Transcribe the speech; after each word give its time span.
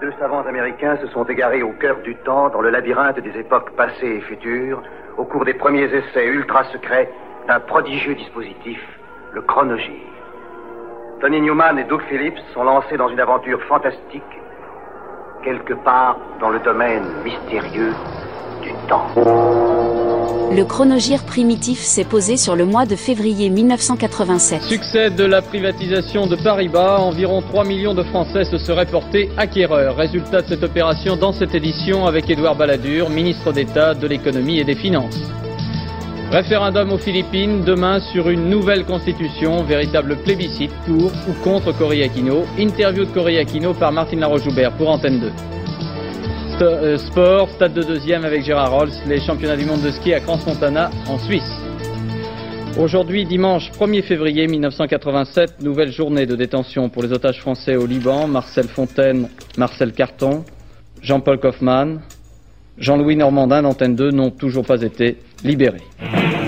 Deux 0.00 0.12
savants 0.20 0.46
américains 0.46 0.96
se 0.98 1.08
sont 1.08 1.24
égarés 1.24 1.62
au 1.64 1.72
cœur 1.72 1.96
du 2.04 2.14
temps, 2.16 2.50
dans 2.50 2.60
le 2.60 2.70
labyrinthe 2.70 3.18
des 3.18 3.36
époques 3.36 3.70
passées 3.72 4.06
et 4.06 4.20
futures, 4.20 4.80
au 5.16 5.24
cours 5.24 5.44
des 5.44 5.54
premiers 5.54 5.92
essais 5.92 6.24
ultra 6.24 6.62
secrets 6.64 7.10
d'un 7.48 7.58
prodigieux 7.58 8.14
dispositif, 8.14 8.80
le 9.32 9.42
chronogire. 9.42 10.06
Tony 11.20 11.40
Newman 11.40 11.80
et 11.80 11.84
Doug 11.84 12.02
Phillips 12.02 12.38
sont 12.54 12.62
lancés 12.62 12.96
dans 12.96 13.08
une 13.08 13.18
aventure 13.18 13.60
fantastique, 13.64 14.22
quelque 15.42 15.74
part 15.74 16.16
dans 16.38 16.50
le 16.50 16.60
domaine 16.60 17.04
mystérieux 17.24 17.94
du 18.62 18.72
temps. 18.86 19.77
Le 20.50 20.64
chronogire 20.64 21.24
primitif 21.24 21.78
s'est 21.80 22.04
posé 22.04 22.38
sur 22.38 22.56
le 22.56 22.64
mois 22.64 22.86
de 22.86 22.96
février 22.96 23.50
1987. 23.50 24.62
Succès 24.62 25.10
de 25.10 25.24
la 25.24 25.42
privatisation 25.42 26.26
de 26.26 26.36
Paribas, 26.36 26.98
environ 27.00 27.42
3 27.42 27.64
millions 27.64 27.92
de 27.92 28.02
Français 28.02 28.44
se 28.44 28.56
seraient 28.56 28.86
portés 28.86 29.28
acquéreurs. 29.36 29.96
Résultat 29.96 30.40
de 30.40 30.48
cette 30.48 30.62
opération 30.62 31.16
dans 31.16 31.32
cette 31.32 31.54
édition 31.54 32.06
avec 32.06 32.30
Édouard 32.30 32.56
Balladur, 32.56 33.10
ministre 33.10 33.52
d'État 33.52 33.92
de 33.92 34.06
l'économie 34.06 34.58
et 34.58 34.64
des 34.64 34.74
finances. 34.74 35.20
Référendum 36.30 36.92
aux 36.92 36.98
Philippines, 36.98 37.62
demain 37.64 38.00
sur 38.00 38.30
une 38.30 38.48
nouvelle 38.48 38.84
constitution, 38.84 39.62
véritable 39.64 40.16
plébiscite 40.16 40.72
pour 40.86 41.12
ou 41.28 41.32
contre 41.44 41.72
Cory 41.76 42.02
Aquino. 42.02 42.44
Interview 42.58 43.04
de 43.04 43.10
Cory 43.10 43.38
Aquino 43.38 43.74
par 43.74 43.92
Martine 43.92 44.20
Laroche-Joubert 44.20 44.72
pour 44.72 44.88
Antenne 44.88 45.20
2. 45.20 45.57
Euh, 46.60 46.98
sport, 46.98 47.48
stade 47.50 47.72
de 47.72 47.84
deuxième 47.84 48.24
avec 48.24 48.42
Gérard 48.42 48.72
Rolls, 48.72 48.90
les 49.06 49.20
championnats 49.20 49.56
du 49.56 49.64
monde 49.64 49.80
de 49.80 49.92
ski 49.92 50.12
à 50.12 50.18
Crans-Montana 50.18 50.90
en 51.06 51.16
Suisse. 51.16 51.48
Aujourd'hui, 52.76 53.24
dimanche 53.26 53.70
1er 53.78 54.02
février 54.02 54.48
1987, 54.48 55.62
nouvelle 55.62 55.92
journée 55.92 56.26
de 56.26 56.34
détention 56.34 56.88
pour 56.88 57.04
les 57.04 57.12
otages 57.12 57.40
français 57.40 57.76
au 57.76 57.86
Liban. 57.86 58.26
Marcel 58.26 58.66
Fontaine, 58.66 59.28
Marcel 59.56 59.92
Carton, 59.92 60.44
Jean-Paul 61.00 61.38
Kaufmann, 61.38 62.00
Jean-Louis 62.76 63.14
Normandin 63.14 63.62
d'Antenne 63.62 63.94
2 63.94 64.10
n'ont 64.10 64.30
toujours 64.30 64.64
pas 64.66 64.82
été 64.82 65.18
libérés. 65.44 65.86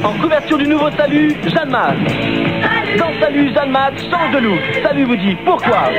En 0.03 0.21
couverture 0.21 0.59
du 0.59 0.67
nouveau 0.67 0.91
Salut, 0.97 1.37
Jeanne 1.45 1.71
Masse. 1.71 2.50
Salut, 2.99 3.53
Jeanne 3.55 3.71
Masse 3.71 4.01
change 4.11 4.35
de 4.35 4.39
look. 4.39 4.61
Salut 4.83 5.05
vous 5.05 5.17
dit 5.17 5.37
pourquoi? 5.45 5.91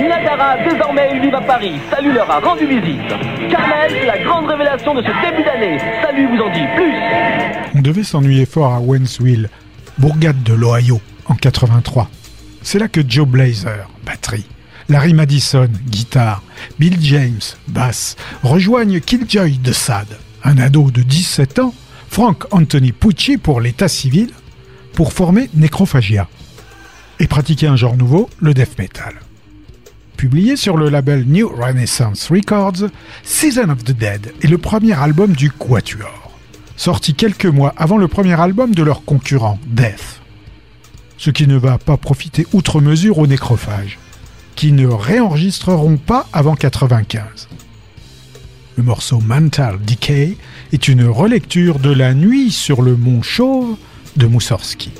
Niagara, 0.00 0.56
désormais, 0.68 1.10
ils 1.14 1.20
vivent 1.20 1.34
à 1.34 1.40
Paris. 1.40 1.74
Salut 1.90 2.12
leur 2.12 2.28
a 2.30 2.40
rendu 2.40 2.66
visite. 2.66 3.08
Carmel, 3.50 4.06
la 4.06 4.18
grande 4.24 4.46
révélation 4.46 4.94
de 4.94 5.02
ce 5.02 5.30
début 5.30 5.44
d'année. 5.44 5.78
Salut 6.02 6.26
vous 6.26 6.42
en 6.42 6.50
dit 6.52 6.66
plus. 6.74 6.94
On 7.76 7.82
devait 7.82 8.02
s'ennuyer 8.02 8.46
fort 8.46 8.74
à 8.74 8.80
Wensville, 8.80 9.48
bourgade 9.98 10.42
de 10.42 10.54
l'Ohio, 10.54 11.00
en 11.26 11.34
83. 11.34 12.08
C'est 12.62 12.78
là 12.78 12.88
que 12.88 13.00
Joe 13.06 13.28
Blazer, 13.28 13.88
batterie, 14.04 14.46
Larry 14.88 15.14
Madison, 15.14 15.68
guitare, 15.86 16.42
Bill 16.78 16.96
James, 17.00 17.40
basse, 17.68 18.16
rejoignent 18.42 19.00
Killjoy 19.00 19.58
de 19.58 19.72
Sade, 19.72 20.18
un 20.42 20.58
ado 20.58 20.90
de 20.90 21.02
17 21.02 21.58
ans, 21.60 21.74
Frank 22.08 22.44
Anthony 22.50 22.92
Pucci 22.92 23.38
pour 23.38 23.60
l'état 23.60 23.88
civil, 23.88 24.30
pour 24.94 25.12
former 25.12 25.50
Necrophagia 25.54 26.28
et 27.20 27.26
pratiquer 27.26 27.66
un 27.66 27.76
genre 27.76 27.96
nouveau, 27.96 28.30
le 28.40 28.54
death 28.54 28.78
metal. 28.78 29.14
Publié 30.16 30.56
sur 30.56 30.76
le 30.76 30.88
label 30.88 31.24
New 31.26 31.48
Renaissance 31.48 32.28
Records, 32.30 32.88
Season 33.24 33.68
of 33.68 33.84
the 33.84 33.92
Dead 33.92 34.32
est 34.42 34.48
le 34.48 34.58
premier 34.58 34.92
album 34.92 35.32
du 35.32 35.50
Quatuor, 35.50 36.32
sorti 36.76 37.14
quelques 37.14 37.46
mois 37.46 37.74
avant 37.76 37.98
le 37.98 38.08
premier 38.08 38.40
album 38.40 38.74
de 38.74 38.82
leur 38.82 39.04
concurrent, 39.04 39.58
Death. 39.66 40.20
Ce 41.18 41.30
qui 41.30 41.46
ne 41.46 41.56
va 41.56 41.78
pas 41.78 41.96
profiter 41.96 42.46
outre 42.52 42.80
mesure 42.80 43.18
aux 43.18 43.26
nécrophages 43.26 43.98
qui 44.54 44.72
ne 44.72 44.86
réenregistreront 44.86 45.96
pas 45.96 46.28
avant 46.32 46.54
95. 46.54 47.48
Le 48.76 48.82
morceau 48.82 49.20
Mental 49.20 49.78
Decay 49.84 50.36
est 50.72 50.88
une 50.88 51.04
relecture 51.04 51.78
de 51.78 51.90
La 51.90 52.14
nuit 52.14 52.50
sur 52.50 52.82
le 52.82 52.96
mont 52.96 53.22
Chauve 53.22 53.76
de 54.16 54.26
Moussorski. 54.26 54.90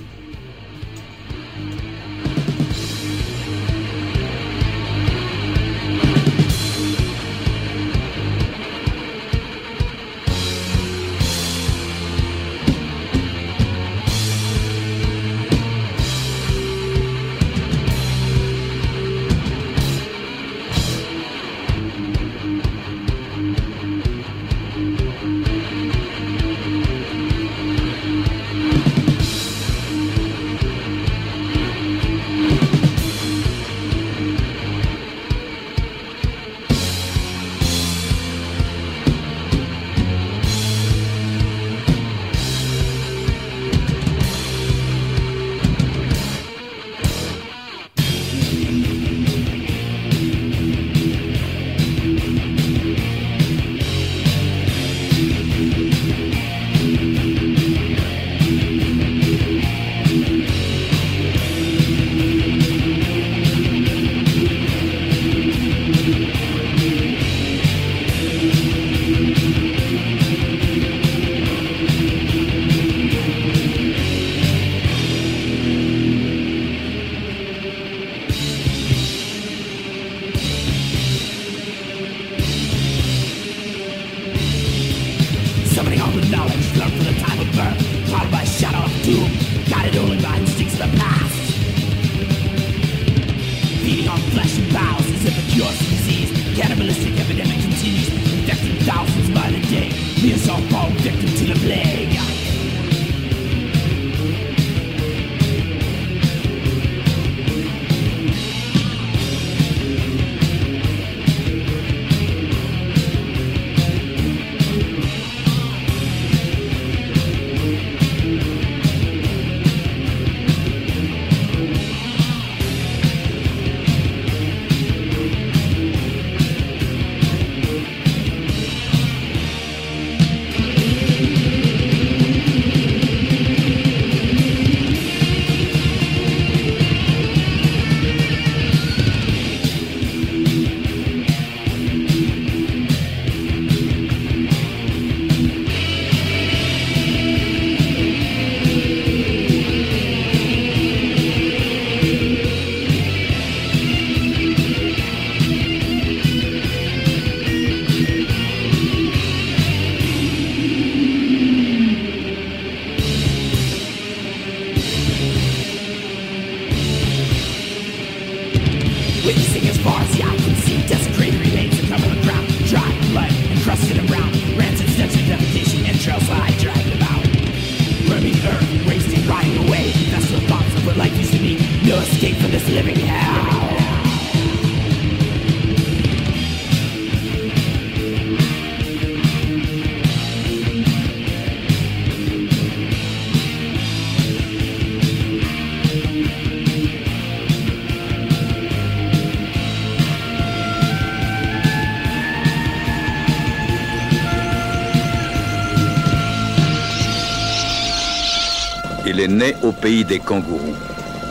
Il 209.06 209.20
est 209.20 209.28
né 209.28 209.54
au 209.62 209.70
pays 209.70 210.04
des 210.04 210.18
kangourous 210.18 210.73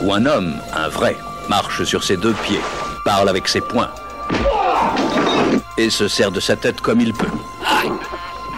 où 0.04 0.14
un 0.14 0.26
homme, 0.26 0.54
un 0.76 0.90
vrai, 0.90 1.18
marche 1.50 1.84
sur 1.84 2.04
ses 2.04 2.18
deux 2.18 2.34
pieds, 2.34 2.62
parle 3.06 3.30
avec 3.30 3.48
ses 3.48 3.62
poings 3.62 3.90
et 5.78 5.90
se 5.90 6.08
sert 6.08 6.32
de 6.32 6.40
sa 6.40 6.56
tête 6.56 6.82
comme 6.82 7.02
il 7.02 7.14
peut. 7.14 7.28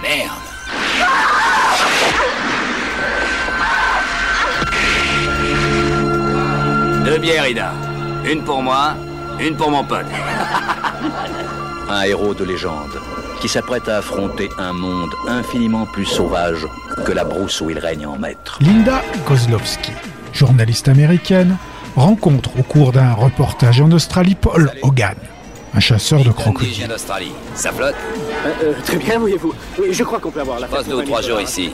Merde. 0.02 0.32
Deux 7.06 7.18
bières, 7.20 7.48
Ida. 7.48 7.72
Une 8.26 8.44
pour 8.44 8.62
moi, 8.62 8.96
une 9.40 9.56
pour 9.56 9.72
mon 9.72 9.84
pote. 9.84 10.06
un 11.90 12.02
héros 12.02 12.34
de 12.34 12.44
légende 12.44 13.00
qui 13.40 13.48
s'apprête 13.48 13.88
à 13.88 13.98
affronter 13.98 14.50
un 14.58 14.74
monde 14.74 15.14
infiniment 15.28 15.86
plus 15.86 16.06
sauvage 16.06 16.66
que 17.06 17.12
la 17.12 17.24
brousse 17.24 17.62
où 17.62 17.70
il 17.70 17.78
règne 17.78 18.08
en 18.08 18.18
maître. 18.18 18.58
Linda 18.62 19.02
Kozlowski, 19.26 19.92
journaliste 20.36 20.88
américaine, 20.88 21.58
rencontre 21.96 22.52
au 22.60 22.64
cours 22.64 22.92
d'un 22.92 23.14
reportage 23.14 23.80
en 23.82 23.92
Australie 23.92 24.36
Paul 24.36 24.72
Hogan, 24.84 25.16
un 25.74 25.80
chasseur 25.80 26.24
de 26.24 26.32
crocodiles. 26.32 26.88
Ça 27.56 27.72
flotte 27.72 27.96
euh, 28.46 28.52
euh, 28.64 28.74
Très 28.86 28.98
bien, 28.98 29.18
voyez-vous. 29.18 29.54
Je 29.90 30.04
crois 30.04 30.20
qu'on 30.20 30.32
peut 30.32 30.42
avoir 30.42 30.60
la 30.60 30.68
Passe 30.68 30.88
deux 30.88 30.96
ou 30.96 31.04
trois 31.04 31.22
jours 31.22 31.42
ici. 31.42 31.72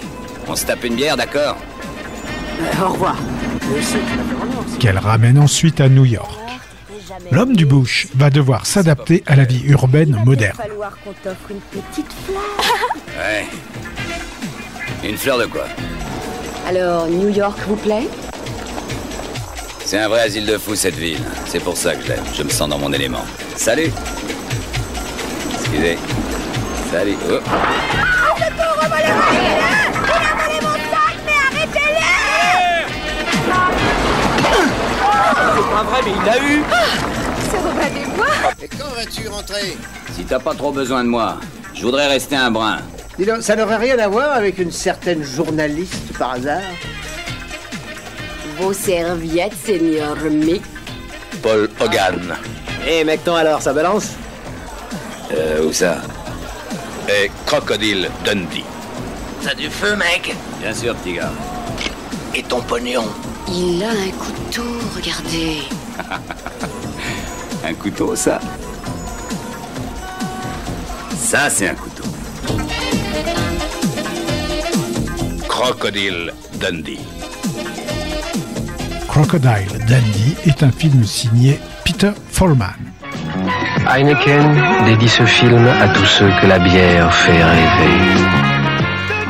On 0.48 0.56
se 0.56 0.66
tape 0.66 0.84
une 0.84 0.96
bière, 0.96 1.18
d'accord 1.18 1.58
euh, 2.62 2.86
Au 2.86 2.90
revoir. 2.90 3.18
Qu'elle 4.80 4.98
ramène 4.98 5.40
ensuite 5.40 5.82
à 5.82 5.90
New 5.90 6.06
York. 6.06 6.40
L'homme 7.32 7.56
du 7.56 7.66
bush 7.66 8.08
va 8.16 8.30
devoir 8.30 8.66
s'adapter 8.66 9.24
à 9.26 9.36
la 9.36 9.44
vie 9.44 9.64
urbaine 9.66 10.22
moderne. 10.26 10.54
Il 10.56 10.58
va 10.58 10.64
falloir 10.64 10.98
qu'on 11.04 11.14
t'offre 11.14 11.52
une 11.52 11.60
petite 11.60 12.12
fleur. 12.26 12.42
Ouais. 13.18 13.46
Une 15.08 15.18
fleur 15.18 15.40
de 15.40 15.46
quoi? 15.46 15.66
Alors, 16.68 17.08
New 17.08 17.30
York 17.30 17.58
vous 17.68 17.76
plaît? 17.76 18.08
C'est 19.92 20.00
un 20.00 20.08
vrai 20.08 20.22
asile 20.22 20.46
de 20.46 20.58
fous 20.58 20.78
cette 20.78 20.96
ville. 20.96 21.20
C'est 21.46 21.60
pour 21.60 21.76
ça 21.76 21.94
que 21.94 22.02
je 22.04 22.08
l'aime. 22.08 22.24
Je 22.34 22.44
me 22.44 22.50
sens 22.50 22.70
dans 22.70 22.78
mon 22.78 22.94
élément. 22.94 23.26
Salut 23.58 23.92
Excusez. 25.54 25.98
Salut. 26.90 27.18
Oh. 27.30 27.40
Ah, 27.46 27.66
Il 28.40 28.48
a 30.08 30.34
volé 30.40 30.62
mon 30.62 30.76
sac, 30.92 31.18
mais 31.26 31.34
arrêtez-le 31.58 32.08
C'est 35.58 35.70
pas 35.74 35.84
vrai, 35.84 36.00
mais 36.06 36.12
il 36.16 36.26
l'a 36.26 36.38
eu 36.38 36.64
C'est 37.52 37.58
Robin 37.58 37.90
des 37.94 38.16
Bois 38.16 38.28
Et 38.64 38.68
quand 38.70 38.96
vas-tu 38.96 39.28
rentrer? 39.28 39.78
Si 40.16 40.24
t'as 40.24 40.40
pas 40.40 40.54
trop 40.54 40.72
besoin 40.72 41.04
de 41.04 41.10
moi, 41.10 41.36
je 41.74 41.82
voudrais 41.82 42.08
rester 42.08 42.38
un 42.38 42.50
brin. 42.50 42.78
Dis 43.20 43.26
donc, 43.26 43.42
ça 43.42 43.58
n'aurait 43.58 43.76
rien 43.76 44.00
à 44.00 44.08
voir 44.08 44.32
avec 44.32 44.58
une 44.58 44.72
certaine 44.72 45.22
journaliste 45.22 46.18
par 46.18 46.32
hasard? 46.36 46.62
Vos 48.62 48.74
serviettes, 48.74 49.56
Seigneur 49.66 50.16
Mick? 50.30 50.62
Paul 51.42 51.68
Hogan. 51.80 52.38
Eh 52.86 53.00
hey, 53.00 53.04
mec, 53.04 53.22
alors, 53.28 53.60
ça 53.60 53.74
balance? 53.74 54.10
Euh, 55.34 55.66
où 55.66 55.74
ça? 55.74 55.98
Et 57.10 57.32
Crocodile 57.48 58.12
Dundee. 58.24 58.64
T'as 59.44 59.56
du 59.56 59.68
feu, 59.68 59.96
mec? 59.96 60.36
Bien 60.60 60.76
sûr, 60.76 60.96
petit 60.98 61.14
gars. 61.14 61.32
Et 62.36 62.44
ton 62.44 62.62
pognon? 62.62 63.06
Il 63.48 63.84
a 63.84 63.90
un 63.90 64.12
couteau, 64.12 64.70
regardez. 64.96 65.64
un 67.66 67.74
couteau, 67.74 68.16
ça? 68.16 68.40
Ça, 71.18 71.50
c'est 71.50 71.68
un 71.68 71.76
couteau. 71.76 72.04
Crocodile 75.48 76.32
Dundee. 76.60 77.21
Crocodile 79.12 79.68
Dundee 79.90 80.38
est 80.46 80.64
un 80.64 80.72
film 80.72 81.04
signé 81.04 81.60
Peter 81.84 82.12
Follman. 82.32 82.78
Heineken 83.86 84.86
dédie 84.86 85.10
ce 85.10 85.26
film 85.26 85.68
à 85.68 85.90
tous 85.90 86.06
ceux 86.06 86.30
que 86.40 86.48
la 86.48 86.60
bière 86.60 87.14
fait 87.14 87.44
rêver. 87.44 88.22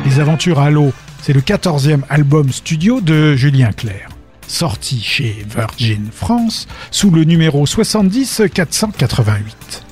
Les 0.06 0.20
aventures 0.20 0.60
à 0.60 0.70
l'eau, 0.70 0.94
c'est 1.24 1.34
le 1.34 1.42
14e 1.42 2.02
album 2.10 2.52
studio 2.52 3.02
de 3.02 3.36
Julien 3.36 3.72
Clerc, 3.72 4.10
sorti 4.48 5.02
chez 5.02 5.44
Virgin 5.50 6.10
France 6.14 6.68
sous 6.92 7.10
le 7.10 7.24
numéro 7.24 7.66
70 7.66 8.44
488. 8.54 9.84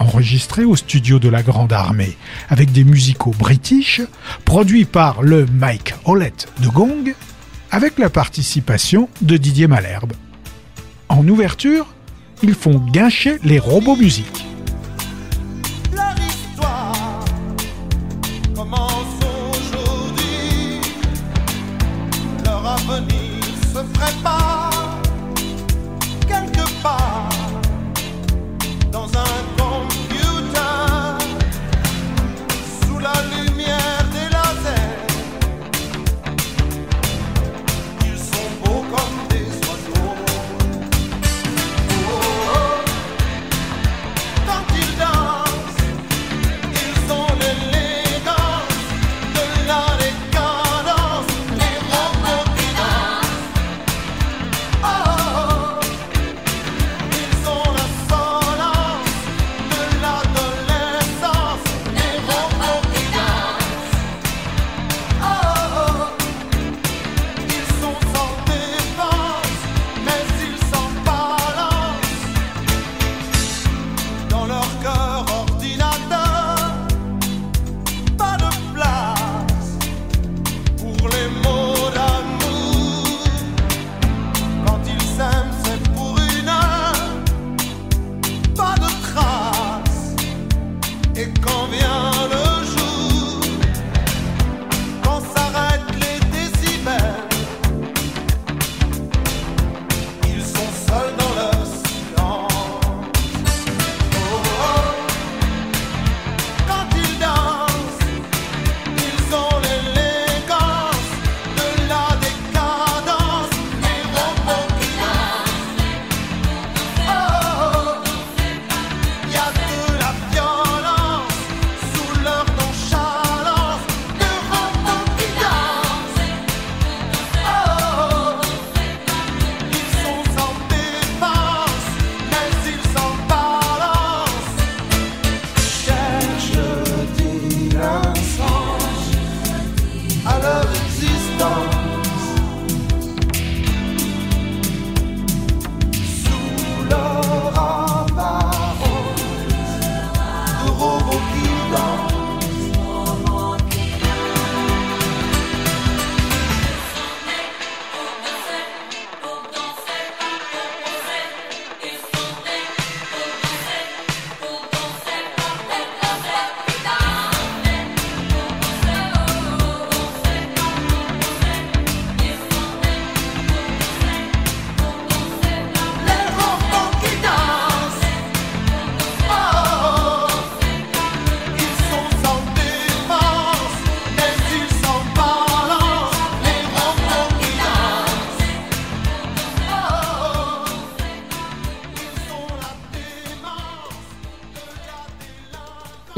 Enregistré 0.00 0.64
au 0.64 0.74
studio 0.74 1.20
de 1.20 1.28
la 1.28 1.44
Grande 1.44 1.72
Armée 1.72 2.16
avec 2.48 2.72
des 2.72 2.82
musicaux 2.82 3.34
british, 3.38 4.00
produit 4.44 4.86
par 4.86 5.22
le 5.22 5.46
Mike 5.46 5.94
Hollett 6.04 6.48
de 6.60 6.66
Gong, 6.66 7.14
avec 7.70 7.98
la 7.98 8.10
participation 8.10 9.08
de 9.20 9.36
Didier 9.36 9.66
Malherbe. 9.66 10.12
En 11.08 11.26
ouverture, 11.28 11.86
ils 12.42 12.54
font 12.54 12.78
guincher 12.78 13.38
les 13.44 13.58
robots 13.58 13.96
musiques. 13.96 14.47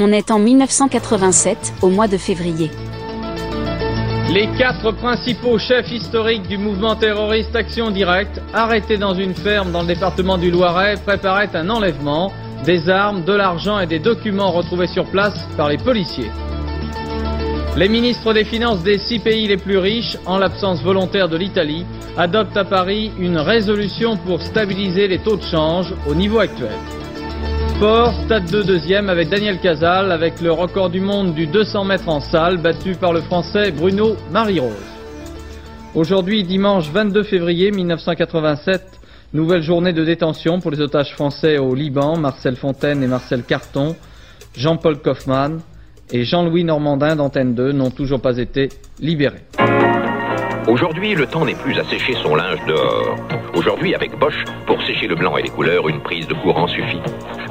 On 0.03 0.13
est 0.13 0.31
en 0.31 0.39
1987, 0.39 1.75
au 1.83 1.91
mois 1.91 2.09
de 2.09 2.17
février. 2.17 2.71
Les 4.33 4.49
quatre 4.57 4.93
principaux 4.93 5.59
chefs 5.59 5.93
historiques 5.93 6.49
du 6.49 6.57
mouvement 6.57 6.97
terroriste 6.97 7.55
Action 7.55 7.91
Directe, 7.91 8.41
arrêtés 8.55 8.97
dans 8.97 9.13
une 9.13 9.35
ferme 9.35 9.73
dans 9.73 9.83
le 9.83 9.89
département 9.89 10.39
du 10.39 10.51
Loiret, 10.51 10.95
préparaient 11.05 11.55
un 11.55 11.69
enlèvement, 11.69 12.33
des 12.65 12.89
armes, 12.89 13.25
de 13.25 13.35
l'argent 13.35 13.79
et 13.79 13.87
des 13.87 13.99
documents 13.99 14.53
retrouvés 14.53 14.87
sur 14.87 15.05
place 15.05 15.39
par 15.59 15.69
les 15.69 15.77
policiers. 15.77 16.31
Les 17.77 17.91
ministres 17.91 18.33
des 18.33 18.45
Finances 18.45 18.83
des 18.83 18.97
six 18.97 19.19
pays 19.19 19.49
les 19.49 19.59
plus 19.59 19.77
riches, 19.77 20.17
en 20.25 20.39
l'absence 20.39 20.83
volontaire 20.83 21.29
de 21.29 21.37
l'Italie, 21.37 21.85
adoptent 22.17 22.57
à 22.57 22.65
Paris 22.65 23.13
une 23.19 23.37
résolution 23.37 24.17
pour 24.17 24.41
stabiliser 24.41 25.09
les 25.09 25.19
taux 25.19 25.37
de 25.37 25.45
change 25.45 25.93
au 26.09 26.15
niveau 26.15 26.39
actuel. 26.39 26.73
Sport, 27.81 28.13
stade 28.27 28.51
2 28.51 28.65
deuxième 28.65 29.09
avec 29.09 29.31
Daniel 29.31 29.59
Casal, 29.59 30.13
avec 30.13 30.43
le 30.43 30.53
record 30.53 30.91
du 30.91 31.01
monde 31.01 31.33
du 31.33 31.47
200 31.47 31.87
mètres 31.87 32.11
en 32.11 32.21
salle, 32.21 32.59
battu 32.59 32.95
par 32.95 33.15
le 33.15 33.23
français 33.23 33.71
Bruno 33.71 34.17
Marie-Rose. 34.31 34.75
Aujourd'hui, 35.95 36.45
dimanche 36.45 36.91
22 36.91 37.23
février 37.23 37.71
1987, 37.71 38.83
nouvelle 39.33 39.63
journée 39.63 39.95
de 39.95 40.05
détention 40.05 40.61
pour 40.61 40.71
les 40.73 40.83
otages 40.83 41.15
français 41.15 41.57
au 41.57 41.75
Liban, 41.75 42.19
Marcel 42.19 42.57
Fontaine 42.57 43.03
et 43.03 43.07
Marcel 43.07 43.45
Carton, 43.45 43.97
Jean-Paul 44.55 44.99
Kaufmann 44.99 45.61
et 46.13 46.25
Jean-Louis 46.25 46.65
Normandin 46.65 47.17
d'Antenne 47.17 47.55
2 47.55 47.73
n'ont 47.73 47.91
toujours 47.91 48.21
pas 48.21 48.37
été 48.37 48.69
libérés. 49.01 49.41
Aujourd'hui, 50.69 51.15
le 51.15 51.27
temps 51.27 51.45
n'est 51.45 51.55
plus 51.55 51.79
à 51.79 51.85
sécher 51.85 52.15
son 52.23 52.35
linge 52.35 52.59
dehors. 52.67 53.17
Aujourd'hui, 53.55 53.95
avec 53.95 54.17
Bosch, 54.19 54.45
pour 54.67 54.81
sécher 54.83 55.07
le 55.07 55.15
blanc 55.15 55.37
et 55.37 55.43
les 55.43 55.49
couleurs, 55.49 55.89
une 55.89 56.01
prise 56.01 56.27
de 56.29 56.35
courant 56.35 56.69
suffit. 56.69 57.01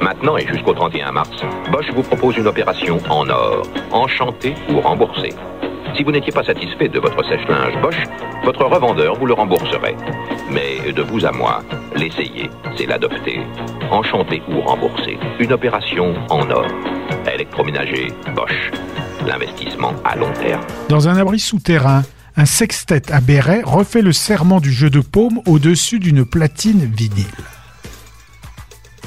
Maintenant 0.00 0.36
et 0.36 0.46
jusqu'au 0.46 0.72
31 0.72 1.12
mars, 1.12 1.30
Bosch 1.70 1.90
vous 1.94 2.02
propose 2.02 2.36
une 2.36 2.46
opération 2.46 2.98
en 3.08 3.28
or, 3.28 3.62
enchanté 3.90 4.54
ou 4.70 4.80
remboursé. 4.80 5.30
Si 5.96 6.04
vous 6.04 6.12
n'étiez 6.12 6.32
pas 6.32 6.44
satisfait 6.44 6.88
de 6.88 7.00
votre 7.00 7.22
sèche-linge 7.24 7.80
Bosch, 7.82 8.02
votre 8.44 8.64
revendeur 8.64 9.16
vous 9.16 9.26
le 9.26 9.34
rembourserait. 9.34 9.96
Mais 10.50 10.92
de 10.92 11.02
vous 11.02 11.26
à 11.26 11.32
moi, 11.32 11.62
l'essayer, 11.96 12.48
c'est 12.76 12.86
l'adopter. 12.86 13.40
Enchanté 13.90 14.40
ou 14.48 14.60
remboursé. 14.60 15.18
Une 15.40 15.52
opération 15.52 16.14
en 16.30 16.48
or. 16.50 16.66
Électroménager 17.32 18.08
Bosch. 18.34 18.70
L'investissement 19.26 19.92
à 20.04 20.16
long 20.16 20.32
terme. 20.32 20.62
Dans 20.88 21.08
un 21.08 21.16
abri 21.16 21.38
souterrain, 21.38 22.02
un 22.40 22.46
sextet 22.46 23.12
à 23.12 23.20
béret 23.20 23.60
refait 23.66 24.00
le 24.00 24.14
serment 24.14 24.60
du 24.60 24.72
jeu 24.72 24.88
de 24.88 25.00
paume 25.00 25.42
au-dessus 25.44 25.98
d'une 25.98 26.24
platine 26.24 26.90
vinyle. 26.90 27.26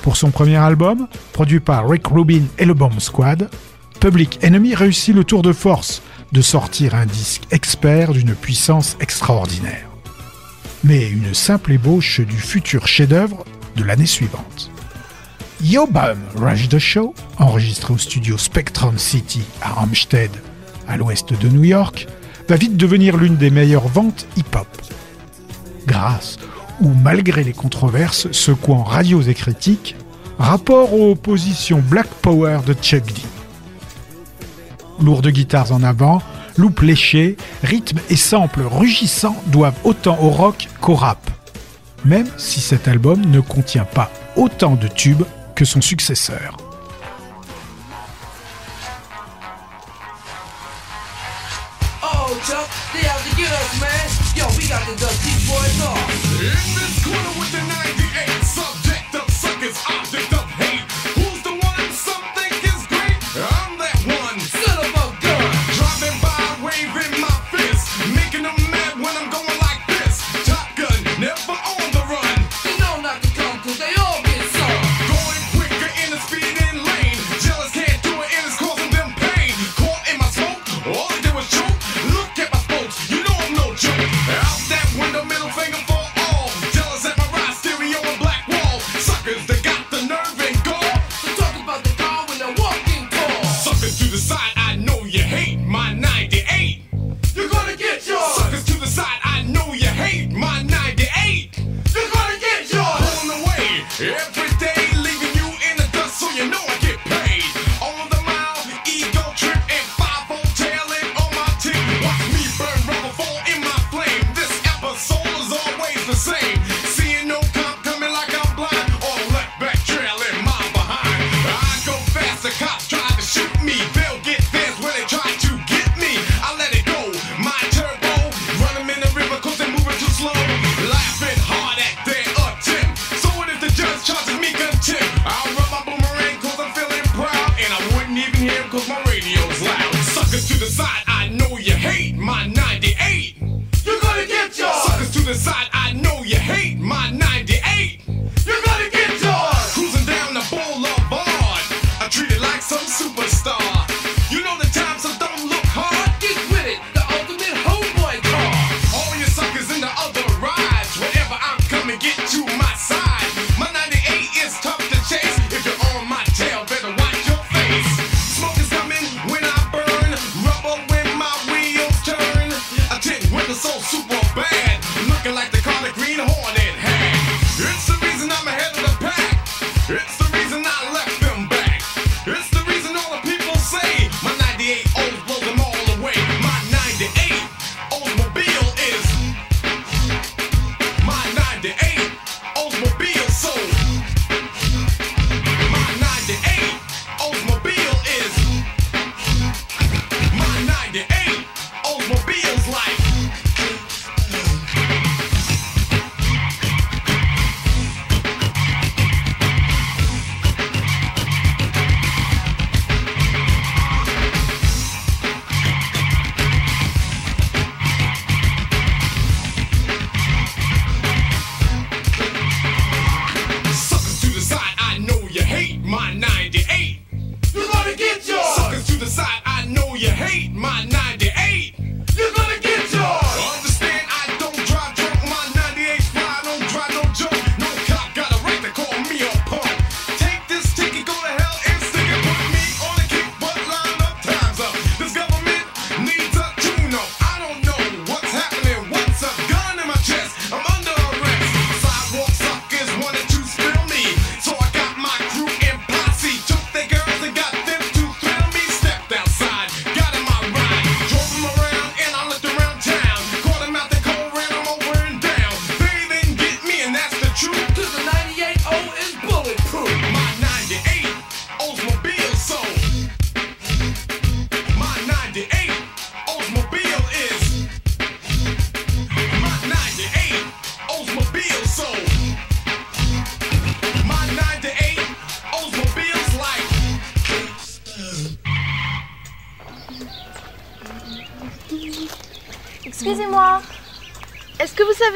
Pour 0.04 0.18
son 0.18 0.30
premier 0.30 0.58
album, 0.58 1.08
produit 1.32 1.60
par 1.60 1.90
Rick 1.90 2.06
Rubin 2.06 2.44
et 2.60 2.66
le 2.66 2.76
Bomb 2.76 3.00
Squad, 3.00 3.50
Public 4.00 4.38
Enemy 4.44 4.76
réussit 4.76 5.16
le 5.16 5.24
tour 5.24 5.42
de 5.42 5.52
force 5.52 6.04
de 6.32 6.44
sortir 6.44 6.94
un 6.94 7.08
disque 7.08 7.46
expert 7.50 8.12
d'une 8.12 8.36
puissance 8.36 8.98
extraordinaire. 9.00 9.88
Mais 10.84 11.10
une 11.10 11.34
simple 11.34 11.72
ébauche 11.72 12.20
du 12.20 12.38
futur 12.38 12.86
chef-d'œuvre 12.86 13.46
de 13.76 13.84
l'année 13.84 14.06
suivante. 14.06 14.70
Yo 15.64 15.88
Bum 15.88 16.20
Rush 16.36 16.70
the 16.70 16.78
Show, 16.78 17.16
enregistré 17.40 17.96
au 17.96 17.98
studio 17.98 18.38
Spectrum 18.38 19.00
City 19.00 19.42
à 19.60 19.82
Hampstead, 19.82 20.30
à 20.88 20.98
l'ouest 20.98 21.34
de 21.34 21.50
New 21.50 21.64
York, 21.64 22.08
va 22.48 22.56
vite 22.56 22.78
devenir 22.78 23.18
l'une 23.18 23.38
des 23.38 23.50
meilleures 23.50 23.88
ventes 23.88 24.28
hip-hop. 24.38 24.68
Grâce 25.86 26.38
ou 26.82 26.90
malgré 26.90 27.44
les 27.44 27.54
controverses 27.54 28.32
secouant 28.32 28.84
radios 28.84 29.22
et 29.22 29.34
critiques, 29.34 29.96
rapport 30.40 30.94
aux 30.94 31.16
positions 31.16 31.84
Black 31.86 32.08
Power 32.22 32.60
de 32.66 32.74
Chuck 32.74 33.06
D. 33.06 33.22
Lourdes 35.02 35.30
guitares 35.30 35.72
en 35.72 35.84
avant, 35.84 36.22
loupes 36.58 36.82
léchées, 36.82 37.38
rythmes 37.64 38.00
et 38.10 38.16
samples 38.16 38.64
rugissants 38.64 39.42
doivent 39.48 39.80
autant 39.84 40.18
au 40.22 40.30
rock 40.30 40.68
qu'au 40.82 40.96
rap. 40.96 41.30
Même 42.06 42.28
si 42.38 42.60
cet 42.60 42.88
album 42.88 43.22
ne 43.26 43.40
contient 43.40 43.86
pas 43.86 44.12
autant 44.36 44.76
de 44.76 44.88
tubes 44.88 45.24
que 45.56 45.66
son 45.66 45.82
successeur. 45.82 46.58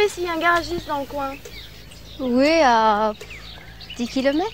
Savez 0.07 0.09
s'il 0.09 0.23
y 0.23 0.27
a 0.27 0.33
un 0.33 0.39
garagiste 0.39 0.87
dans 0.87 0.99
le 0.99 1.05
coin 1.05 1.31
Oui, 2.19 2.49
à 2.63 3.13
10 3.97 4.07
km. 4.07 4.45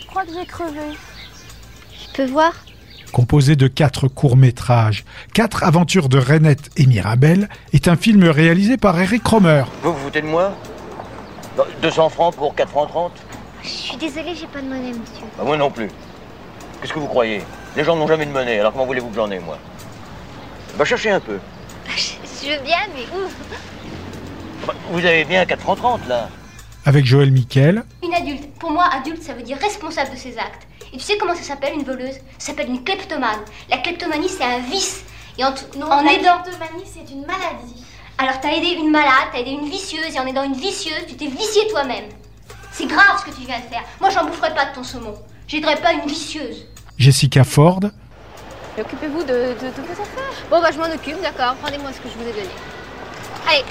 Je 0.00 0.06
crois 0.06 0.24
que 0.24 0.32
j'ai 0.32 0.46
crevé. 0.46 0.80
Je 1.92 2.12
peux 2.14 2.26
voir 2.26 2.52
Composé 3.12 3.56
de 3.56 3.68
quatre 3.68 4.08
courts-métrages, 4.08 5.04
quatre 5.34 5.64
aventures 5.64 6.08
de 6.08 6.18
Renette 6.18 6.70
et 6.76 6.86
Mirabel, 6.86 7.48
est 7.72 7.88
un 7.88 7.96
film 7.96 8.24
réalisé 8.24 8.76
par 8.76 8.98
Eric 8.98 9.26
Romer. 9.26 9.64
Vous 9.82 9.92
vous 9.92 10.04
foutez 10.04 10.22
de 10.22 10.26
moi? 10.26 10.52
Bah, 11.56 11.66
200 11.82 12.08
francs 12.08 12.34
pour 12.34 12.54
4 12.54 12.70
francs 12.70 12.88
30 12.88 13.12
Je 13.62 13.68
suis 13.68 13.96
désolée, 13.96 14.34
j'ai 14.34 14.46
pas 14.46 14.62
de 14.62 14.66
monnaie, 14.68 14.92
monsieur. 14.92 15.26
Bah, 15.36 15.44
Moi 15.44 15.56
non 15.58 15.70
plus. 15.70 15.88
Qu'est-ce 16.80 16.92
que 16.92 16.98
vous 16.98 17.06
croyez? 17.06 17.42
Les 17.76 17.84
gens 17.84 17.96
n'ont 17.96 18.06
jamais 18.08 18.26
de 18.26 18.32
monnaie, 18.32 18.60
alors 18.60 18.72
comment 18.72 18.86
voulez-vous 18.86 19.08
que 19.08 19.16
j'en 19.16 19.30
ai, 19.30 19.38
moi? 19.38 19.58
Bah 20.78 20.84
cherchez 20.84 21.10
un 21.10 21.20
peu. 21.20 21.38
Je 22.42 22.48
veux 22.48 22.62
bien, 22.64 22.78
mais 22.94 23.02
où? 23.14 23.28
Bah, 23.50 23.56
Vous 24.90 25.04
avez 25.04 25.24
bien 25.24 25.44
4 25.44 25.60
francs 25.60 25.78
30 25.78 26.08
là. 26.08 26.28
Avec 26.84 27.04
Joël 27.06 27.30
Miquel, 27.30 27.84
Une 28.02 28.12
adulte. 28.14 28.52
Pour 28.58 28.72
moi, 28.72 28.88
adulte, 28.92 29.22
ça 29.22 29.34
veut 29.34 29.42
dire 29.42 29.56
responsable 29.58 30.10
de 30.10 30.16
ses 30.16 30.36
actes. 30.36 30.66
Et 30.92 30.96
tu 30.96 31.02
sais 31.04 31.16
comment 31.16 31.34
ça 31.34 31.42
s'appelle 31.42 31.74
une 31.74 31.84
voleuse? 31.84 32.14
Ça 32.38 32.48
s'appelle 32.48 32.68
une 32.68 32.82
kleptomane. 32.82 33.38
La 33.70 33.78
kleptomanie, 33.78 34.28
c'est 34.28 34.42
un 34.44 34.58
vice. 34.58 35.04
Et 35.38 35.44
en, 35.44 35.50
Non, 35.78 35.86
en 35.90 36.02
la 36.02 36.12
aidant. 36.14 36.42
kleptomanie, 36.42 36.84
c'est 36.84 37.12
une 37.12 37.20
maladie. 37.20 37.84
Alors 38.18 38.40
t'as 38.40 38.52
aidé 38.52 38.68
une 38.78 38.90
malade, 38.90 39.28
t'as 39.32 39.38
aidé 39.38 39.50
une 39.52 39.68
vicieuse, 39.70 40.14
et 40.14 40.18
en 40.18 40.26
aidant 40.26 40.42
une 40.42 40.54
vicieuse, 40.54 41.06
tu 41.08 41.14
t'es 41.14 41.28
vicié 41.28 41.66
toi-même. 41.70 42.04
C'est 42.72 42.86
grave 42.86 43.20
ce 43.20 43.30
que 43.30 43.36
tu 43.36 43.46
viens 43.46 43.58
de 43.60 43.64
faire. 43.72 43.82
Moi, 44.00 44.10
j'en 44.10 44.24
boufferai 44.26 44.52
pas 44.54 44.66
de 44.66 44.74
ton 44.74 44.82
saumon. 44.82 45.14
J'aiderai 45.46 45.76
pas 45.76 45.92
une 45.92 46.06
vicieuse. 46.06 46.66
Jessica 46.98 47.44
Ford, 47.44 47.80
Occupez-vous 48.78 49.22
de, 49.22 49.26
de, 49.28 49.66
de 49.66 49.82
vos 49.86 49.92
affaires. 49.92 50.32
Bon, 50.50 50.60
bah, 50.62 50.70
je 50.72 50.78
m'en 50.78 50.86
occupe, 50.86 51.20
d'accord. 51.22 51.54
Rendez-moi 51.62 51.90
ce 51.92 51.98
que 52.00 52.08
je 52.08 52.14
vous 52.14 52.28
ai 52.28 52.32
donné. 52.32 52.48
Allez, 53.48 53.64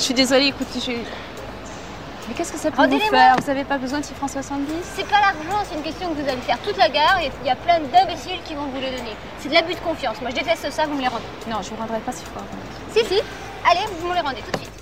Je 0.00 0.06
suis 0.06 0.14
désolée, 0.14 0.46
écoutez, 0.46 0.80
je... 0.80 0.92
Mais 0.92 2.34
qu'est-ce 2.34 2.52
que 2.52 2.58
ça 2.58 2.70
peut 2.70 2.76
vous 2.76 2.82
Rendez-les-moi. 2.84 3.10
faire 3.10 3.36
Vous 3.36 3.50
avez 3.50 3.64
pas 3.64 3.76
besoin 3.76 4.00
de 4.00 4.04
ces 4.06 4.14
francs 4.14 4.30
70 4.30 4.64
c'est 4.96 5.06
pas 5.06 5.20
l'argent, 5.20 5.62
c'est 5.68 5.76
une 5.76 5.82
question 5.82 6.08
que 6.08 6.22
vous 6.22 6.26
allez 6.26 6.40
faire 6.40 6.58
toute 6.60 6.78
la 6.78 6.88
gare 6.88 7.20
et 7.20 7.30
il 7.42 7.46
y 7.46 7.50
a 7.50 7.56
plein 7.56 7.80
d'imbéciles 7.80 8.40
qui 8.46 8.54
vont 8.54 8.64
vous 8.64 8.80
le 8.80 8.96
donner. 8.96 9.14
C'est 9.40 9.50
de 9.50 9.54
l'abus 9.54 9.74
de 9.74 9.80
confiance. 9.80 10.18
Moi, 10.22 10.30
je 10.30 10.36
déteste 10.36 10.70
ça, 10.70 10.86
vous 10.86 10.94
me 10.94 11.02
les 11.02 11.08
rendez. 11.08 11.24
Non, 11.50 11.60
je 11.60 11.68
vous 11.68 11.76
rendrai 11.76 11.98
pas 11.98 12.12
si 12.12 12.24
fort. 12.24 12.44
Si, 12.94 13.04
si. 13.04 13.20
Allez, 13.70 13.86
vous 14.00 14.08
me 14.08 14.14
les 14.14 14.20
rendez 14.20 14.40
tout 14.40 14.52
de 14.52 14.56
suite. 14.56 14.79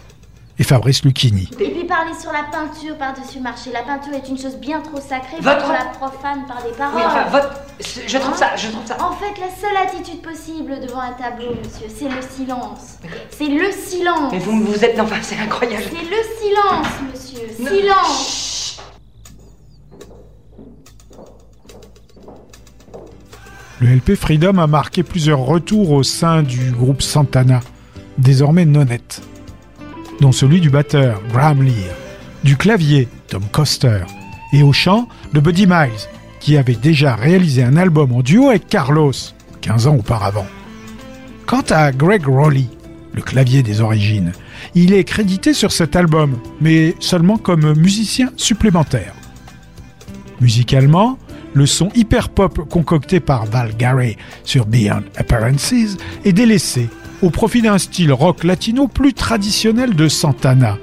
Et 0.59 0.65
Fabrice 0.65 1.05
Lucchini. 1.05 1.49
Et 1.61 1.71
puis 1.71 1.85
parler 1.85 2.13
sur 2.21 2.33
la 2.33 2.43
peinture 2.51 2.97
par-dessus 2.97 3.39
marché. 3.41 3.71
La 3.73 3.83
peinture 3.83 4.13
est 4.15 4.29
une 4.29 4.39
chose 4.39 4.57
bien 4.57 4.81
trop 4.81 5.01
sacrée 5.01 5.37
Votre- 5.41 5.63
pour 5.63 5.73
la 5.73 5.85
profane 5.85 6.47
par 6.47 6.63
des 6.65 6.73
paroles. 6.77 6.97
Oui, 6.97 7.03
enfin, 7.07 7.25
votre... 7.31 7.49
Je 8.07 8.19
trouve 8.19 8.37
ça, 8.37 8.57
je 8.57 8.69
trouve 8.69 8.85
ça... 8.85 8.97
En 9.01 9.13
fait, 9.13 9.41
la 9.41 9.51
seule 9.51 9.77
attitude 9.77 10.21
possible 10.21 10.81
devant 10.81 11.01
un 11.01 11.13
tableau, 11.13 11.55
monsieur, 11.63 11.87
c'est 11.89 12.09
le 12.09 12.21
silence. 12.23 12.99
C'est 13.31 13.47
le 13.47 13.71
silence. 13.73 14.33
Mais 14.33 14.41
vous, 14.41 14.61
vous 14.65 14.85
êtes... 14.85 14.99
Enfin, 14.99 15.17
c'est 15.23 15.39
incroyable. 15.39 15.85
C'est 15.85 16.03
le 16.03 16.23
silence, 16.41 16.87
monsieur. 17.13 17.49
Non. 17.61 17.71
Silence. 17.71 18.81
Le 23.81 23.95
LP 23.95 24.17
Freedom 24.17 24.59
a 24.59 24.67
marqué 24.67 25.05
plusieurs 25.05 25.39
retours 25.39 25.93
au 25.93 26.03
sein 26.03 26.43
du 26.43 26.73
groupe 26.73 27.01
Santana, 27.01 27.61
désormais 28.19 28.65
non 28.65 28.85
net, 28.85 29.23
dont 30.21 30.33
celui 30.33 30.61
du 30.61 30.71
batteur 30.71 31.23
Graham 31.31 31.63
Lear, 31.63 31.95
du 32.45 32.57
clavier 32.57 33.09
Tom 33.29 33.43
Coster 33.51 34.01
et 34.53 34.63
au 34.63 34.73
chant 34.73 35.09
de 35.33 35.41
Buddy 35.41 35.67
Miles, 35.67 36.09
qui 36.41 36.57
avait 36.57 36.75
déjà 36.75 37.15
réalisé 37.15 37.63
un 37.63 37.77
album 37.77 38.13
en 38.13 38.23
duo 38.23 38.49
avec 38.49 38.69
Carlos 38.69 39.13
15 39.61 39.87
ans 39.87 39.97
auparavant. 39.97 40.47
Quant 41.47 41.65
à 41.71 41.93
Greg 41.93 42.27
Rowley, 42.27 42.67
le 43.13 43.23
clavier 43.23 43.63
des 43.63 43.81
origines, 43.81 44.33
il 44.75 44.93
est 44.93 45.05
crédité 45.05 45.55
sur 45.55 45.73
cet 45.73 45.97
album, 45.97 46.39
mais 46.61 46.95
seulement 47.01 47.39
comme 47.39 47.75
musicien 47.75 48.31
supplémentaire. 48.37 49.15
Musicalement, 50.41 51.19
le 51.55 51.67
son 51.67 51.89
hyper-pop 51.95 52.69
concocté 52.69 53.21
par 53.21 53.47
Val 53.47 53.75
Gary 53.77 54.17
sur 54.45 54.67
Beyond 54.67 55.03
Appearances 55.17 55.97
est 56.25 56.33
délaissé 56.33 56.89
au 57.23 57.31
profit 57.31 57.63
d'un 57.63 57.79
style 57.79 58.13
rock 58.13 58.45
latino 58.45 58.89
plus 58.89 59.13
traditionnel 59.13 59.95
de 59.95 60.09
Santana, 60.09 60.79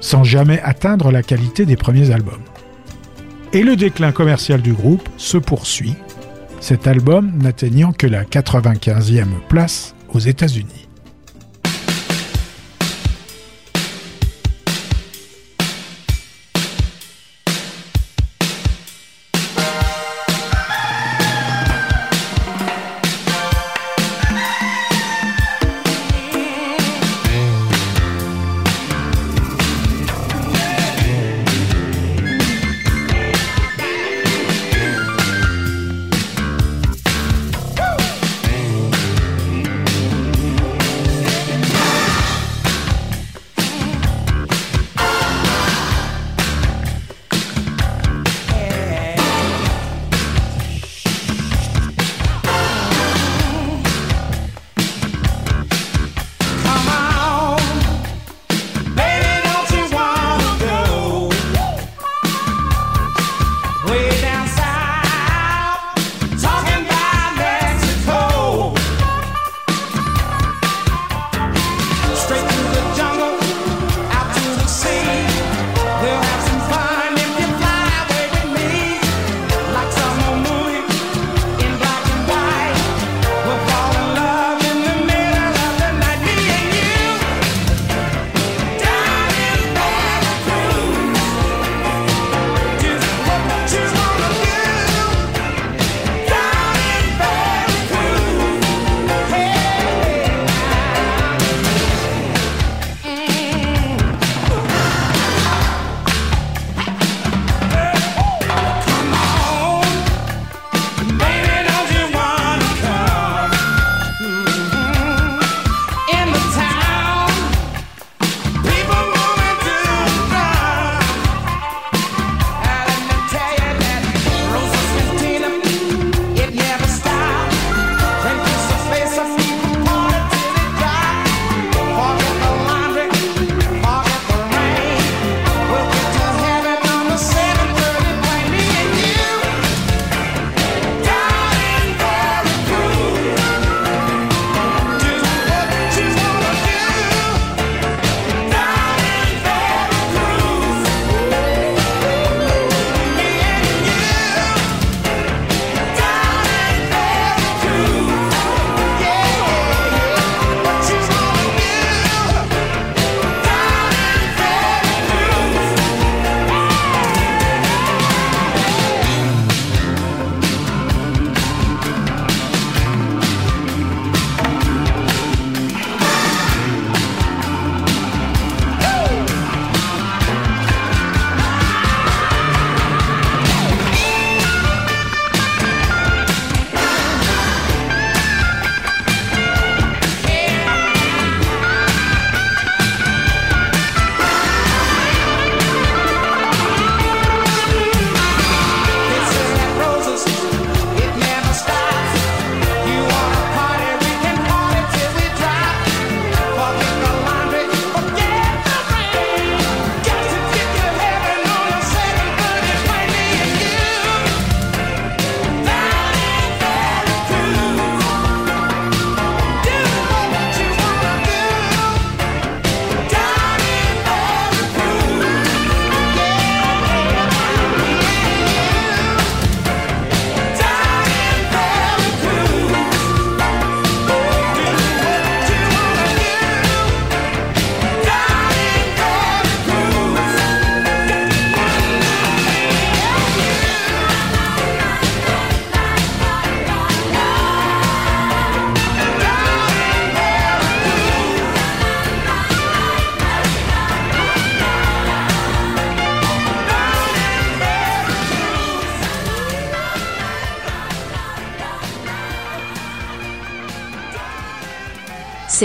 sans 0.00 0.24
jamais 0.24 0.60
atteindre 0.62 1.10
la 1.10 1.22
qualité 1.22 1.66
des 1.66 1.76
premiers 1.76 2.10
albums. 2.10 2.42
Et 3.52 3.62
le 3.62 3.76
déclin 3.76 4.12
commercial 4.12 4.62
du 4.62 4.72
groupe 4.72 5.08
se 5.16 5.38
poursuit, 5.38 5.94
cet 6.60 6.86
album 6.86 7.32
n'atteignant 7.36 7.92
que 7.92 8.06
la 8.06 8.24
95e 8.24 9.26
place 9.48 9.94
aux 10.12 10.18
États-Unis. 10.18 10.83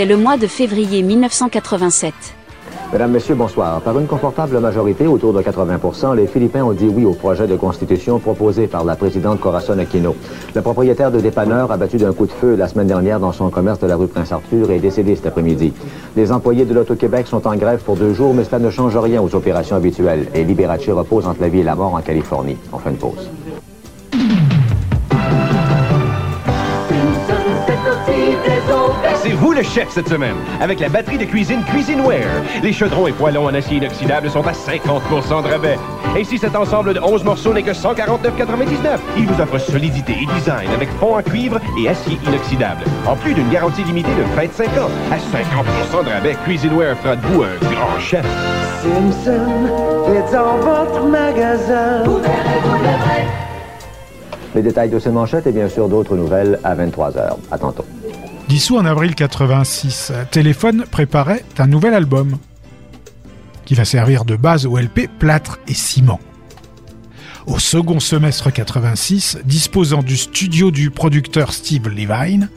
C'est 0.00 0.06
le 0.06 0.16
mois 0.16 0.38
de 0.38 0.46
février 0.46 1.02
1987. 1.02 2.14
Mesdames, 2.90 3.10
Messieurs, 3.10 3.34
bonsoir. 3.34 3.82
Par 3.82 3.98
une 3.98 4.06
confortable 4.06 4.58
majorité, 4.58 5.06
autour 5.06 5.34
de 5.34 5.42
80 5.42 6.14
les 6.14 6.26
Philippins 6.26 6.64
ont 6.64 6.72
dit 6.72 6.88
oui 6.88 7.04
au 7.04 7.12
projet 7.12 7.46
de 7.46 7.54
constitution 7.54 8.18
proposé 8.18 8.66
par 8.66 8.82
la 8.82 8.96
présidente 8.96 9.40
Corazon 9.40 9.78
Aquino. 9.78 10.16
Le 10.54 10.62
propriétaire 10.62 11.10
de 11.10 11.20
dépanneur 11.20 11.70
abattu 11.70 11.98
d'un 11.98 12.14
coup 12.14 12.24
de 12.24 12.32
feu 12.32 12.56
la 12.56 12.66
semaine 12.66 12.86
dernière 12.86 13.20
dans 13.20 13.32
son 13.32 13.50
commerce 13.50 13.78
de 13.78 13.88
la 13.88 13.96
rue 13.96 14.06
Prince-Arthur 14.06 14.70
est 14.70 14.78
décédé 14.78 15.16
cet 15.16 15.26
après-midi. 15.26 15.74
Les 16.16 16.32
employés 16.32 16.64
de 16.64 16.72
l'Auto-Québec 16.72 17.26
sont 17.26 17.46
en 17.46 17.54
grève 17.56 17.80
pour 17.80 17.96
deux 17.96 18.14
jours, 18.14 18.32
mais 18.32 18.44
cela 18.44 18.58
ne 18.58 18.70
change 18.70 18.96
rien 18.96 19.20
aux 19.20 19.34
opérations 19.34 19.76
habituelles. 19.76 20.28
Et 20.34 20.44
Liberace 20.44 20.88
repose 20.88 21.26
entre 21.26 21.42
la 21.42 21.50
vie 21.50 21.60
et 21.60 21.64
la 21.64 21.74
mort 21.74 21.92
en 21.92 22.00
Californie. 22.00 22.56
On 22.72 22.78
fait 22.78 22.88
une 22.88 22.96
pause. 22.96 23.28
C'est 29.22 29.32
vous 29.32 29.52
le 29.52 29.62
chef 29.62 29.90
cette 29.90 30.08
semaine, 30.08 30.36
avec 30.60 30.80
la 30.80 30.88
batterie 30.88 31.18
de 31.18 31.24
cuisine 31.24 31.62
Cuisineware. 31.64 32.26
Les 32.62 32.72
chaudrons 32.72 33.06
et 33.06 33.12
poêlons 33.12 33.46
en 33.46 33.54
acier 33.54 33.76
inoxydable 33.76 34.30
sont 34.30 34.46
à 34.46 34.52
50% 34.52 35.42
de 35.42 35.48
rabais. 35.48 35.78
Et 36.16 36.24
si 36.24 36.38
cet 36.38 36.56
ensemble 36.56 36.94
de 36.94 37.00
11 37.00 37.24
morceaux 37.24 37.52
n'est 37.52 37.62
que 37.62 37.72
149,99, 37.72 38.98
il 39.16 39.26
vous 39.26 39.40
offre 39.40 39.58
solidité 39.58 40.12
et 40.12 40.26
design 40.34 40.70
avec 40.74 40.88
fond 40.98 41.16
en 41.16 41.22
cuivre 41.22 41.60
et 41.78 41.88
acier 41.88 42.18
inoxydable. 42.26 42.84
En 43.06 43.16
plus 43.16 43.34
d'une 43.34 43.50
garantie 43.50 43.84
limitée 43.84 44.14
de 44.14 44.22
25 44.36 44.66
ans. 44.78 44.90
À 45.10 45.16
50% 45.16 46.04
de 46.04 46.10
rabais, 46.10 46.36
Cuisineware 46.44 46.96
fera 46.96 47.16
de 47.16 47.26
vous 47.26 47.42
un 47.42 47.56
grand 47.60 47.98
chef. 47.98 48.24
Simpson 48.82 49.68
est 50.08 50.32
dans 50.32 50.56
votre 50.56 51.04
magasin. 51.04 52.02
Vous 52.04 52.18
verrez, 52.18 52.60
vous 52.64 52.78
verrez. 52.82 53.26
Les 54.54 54.62
détails 54.62 54.88
de 54.88 54.98
ces 54.98 55.10
manchettes 55.10 55.46
et 55.46 55.52
bien 55.52 55.68
sûr 55.68 55.88
d'autres 55.88 56.16
nouvelles 56.16 56.58
à 56.64 56.74
23h. 56.74 57.36
À 57.52 57.58
tantôt. 57.58 57.84
Dissous 58.50 58.78
en 58.78 58.84
avril 58.84 59.14
86, 59.14 60.12
Téléphone 60.32 60.84
préparait 60.90 61.44
un 61.58 61.68
nouvel 61.68 61.94
album 61.94 62.36
qui 63.64 63.74
va 63.74 63.84
servir 63.84 64.24
de 64.24 64.34
base 64.34 64.66
au 64.66 64.76
LP 64.76 65.08
Plâtre 65.20 65.60
et 65.68 65.72
Ciment. 65.72 66.18
Au 67.46 67.60
second 67.60 68.00
semestre 68.00 68.52
86, 68.52 69.38
disposant 69.44 70.02
du 70.02 70.16
studio 70.16 70.72
du 70.72 70.90
producteur 70.90 71.52
Steve 71.52 71.88
Levine, 71.90 72.50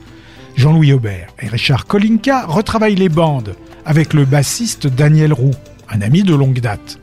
Jean-Louis 0.56 0.92
Aubert 0.92 1.28
et 1.40 1.46
Richard 1.46 1.86
Kolinka 1.86 2.44
retravaillent 2.46 2.96
les 2.96 3.08
bandes 3.08 3.54
avec 3.86 4.14
le 4.14 4.24
bassiste 4.24 4.88
Daniel 4.88 5.32
Roux, 5.32 5.54
un 5.88 6.00
ami 6.00 6.24
de 6.24 6.34
longue 6.34 6.58
date. 6.58 6.98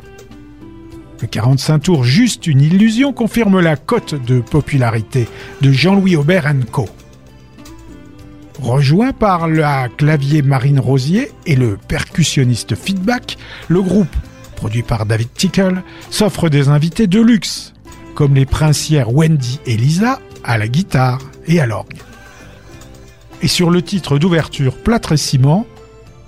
Le 1.21 1.27
45 1.29 1.79
tours 1.79 2.03
Juste 2.03 2.45
une 2.45 2.59
illusion 2.59 3.13
confirme 3.13 3.61
la 3.61 3.77
cote 3.77 4.15
de 4.15 4.41
popularité 4.41 5.29
de 5.61 5.71
Jean-Louis 5.71 6.17
Aubert 6.17 6.53
Co. 6.73 6.89
Rejoint 8.61 9.11
par 9.11 9.47
la 9.47 9.89
clavier 9.89 10.43
Marine 10.43 10.79
Rosier 10.79 11.31
et 11.47 11.55
le 11.55 11.77
percussionniste 11.87 12.75
Feedback, 12.75 13.37
le 13.69 13.81
groupe, 13.81 14.15
produit 14.55 14.83
par 14.83 15.07
David 15.07 15.29
Tickle, 15.33 15.81
s'offre 16.11 16.47
des 16.47 16.69
invités 16.69 17.07
de 17.07 17.19
luxe, 17.19 17.73
comme 18.13 18.35
les 18.35 18.45
princières 18.45 19.11
Wendy 19.11 19.59
et 19.65 19.75
Lisa 19.75 20.19
à 20.43 20.59
la 20.59 20.67
guitare 20.67 21.19
et 21.47 21.59
à 21.59 21.65
l'orgue. 21.65 21.97
Et 23.41 23.47
sur 23.47 23.71
le 23.71 23.81
titre 23.81 24.19
d'ouverture 24.19 24.77
Plâtre 24.77 25.13
et 25.13 25.17
Ciment, 25.17 25.65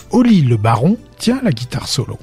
Oli 0.09 0.41
le 0.41 0.57
Baron 0.57 0.97
tient 1.19 1.39
la 1.43 1.51
guitare 1.51 1.87
solo. 1.87 2.17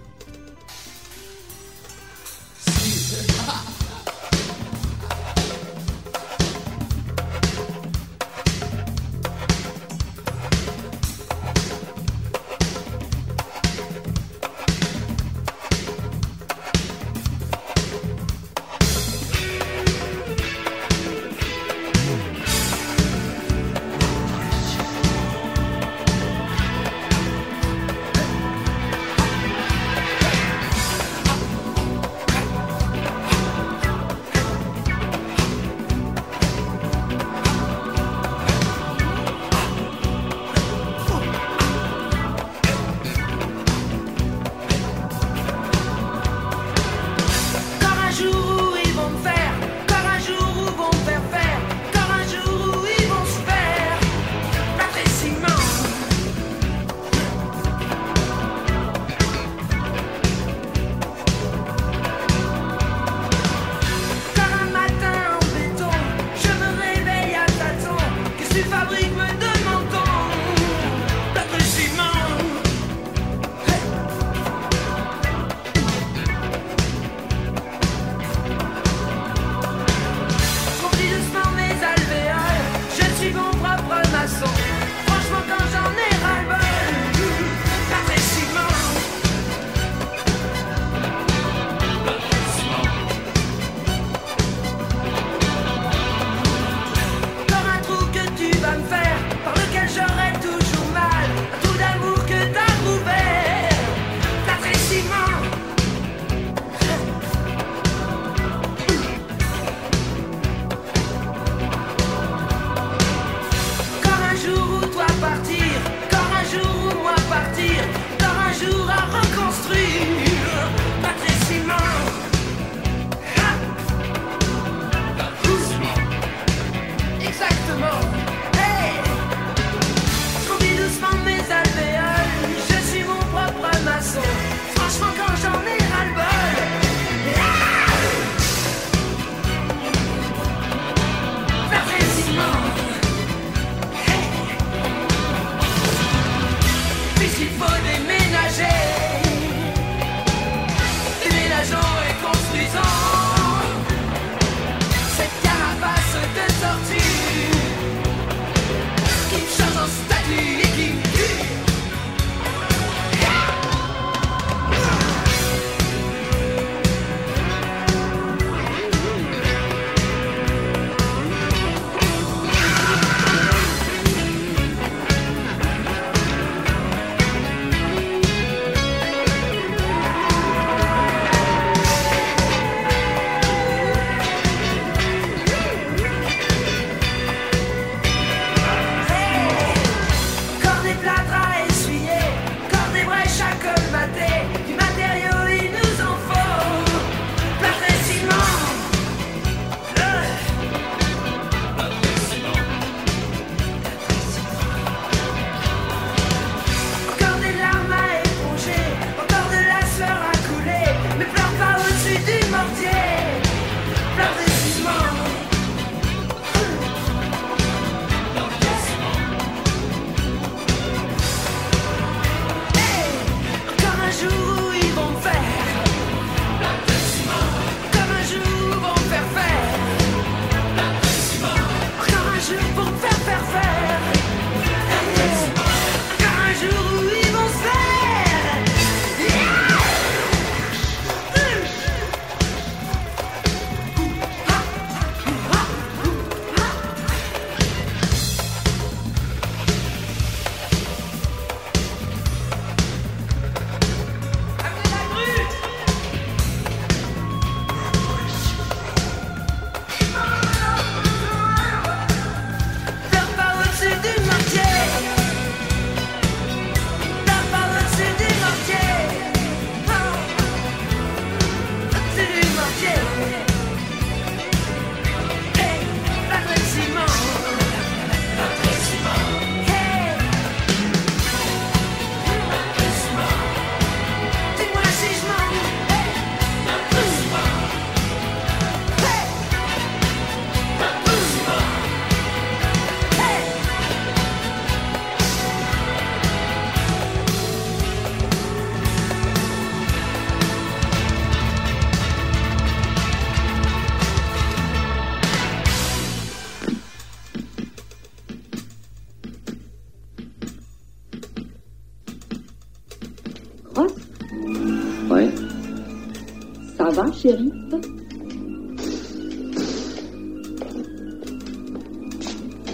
Va, 317.25 317.31
chérie 317.31 317.53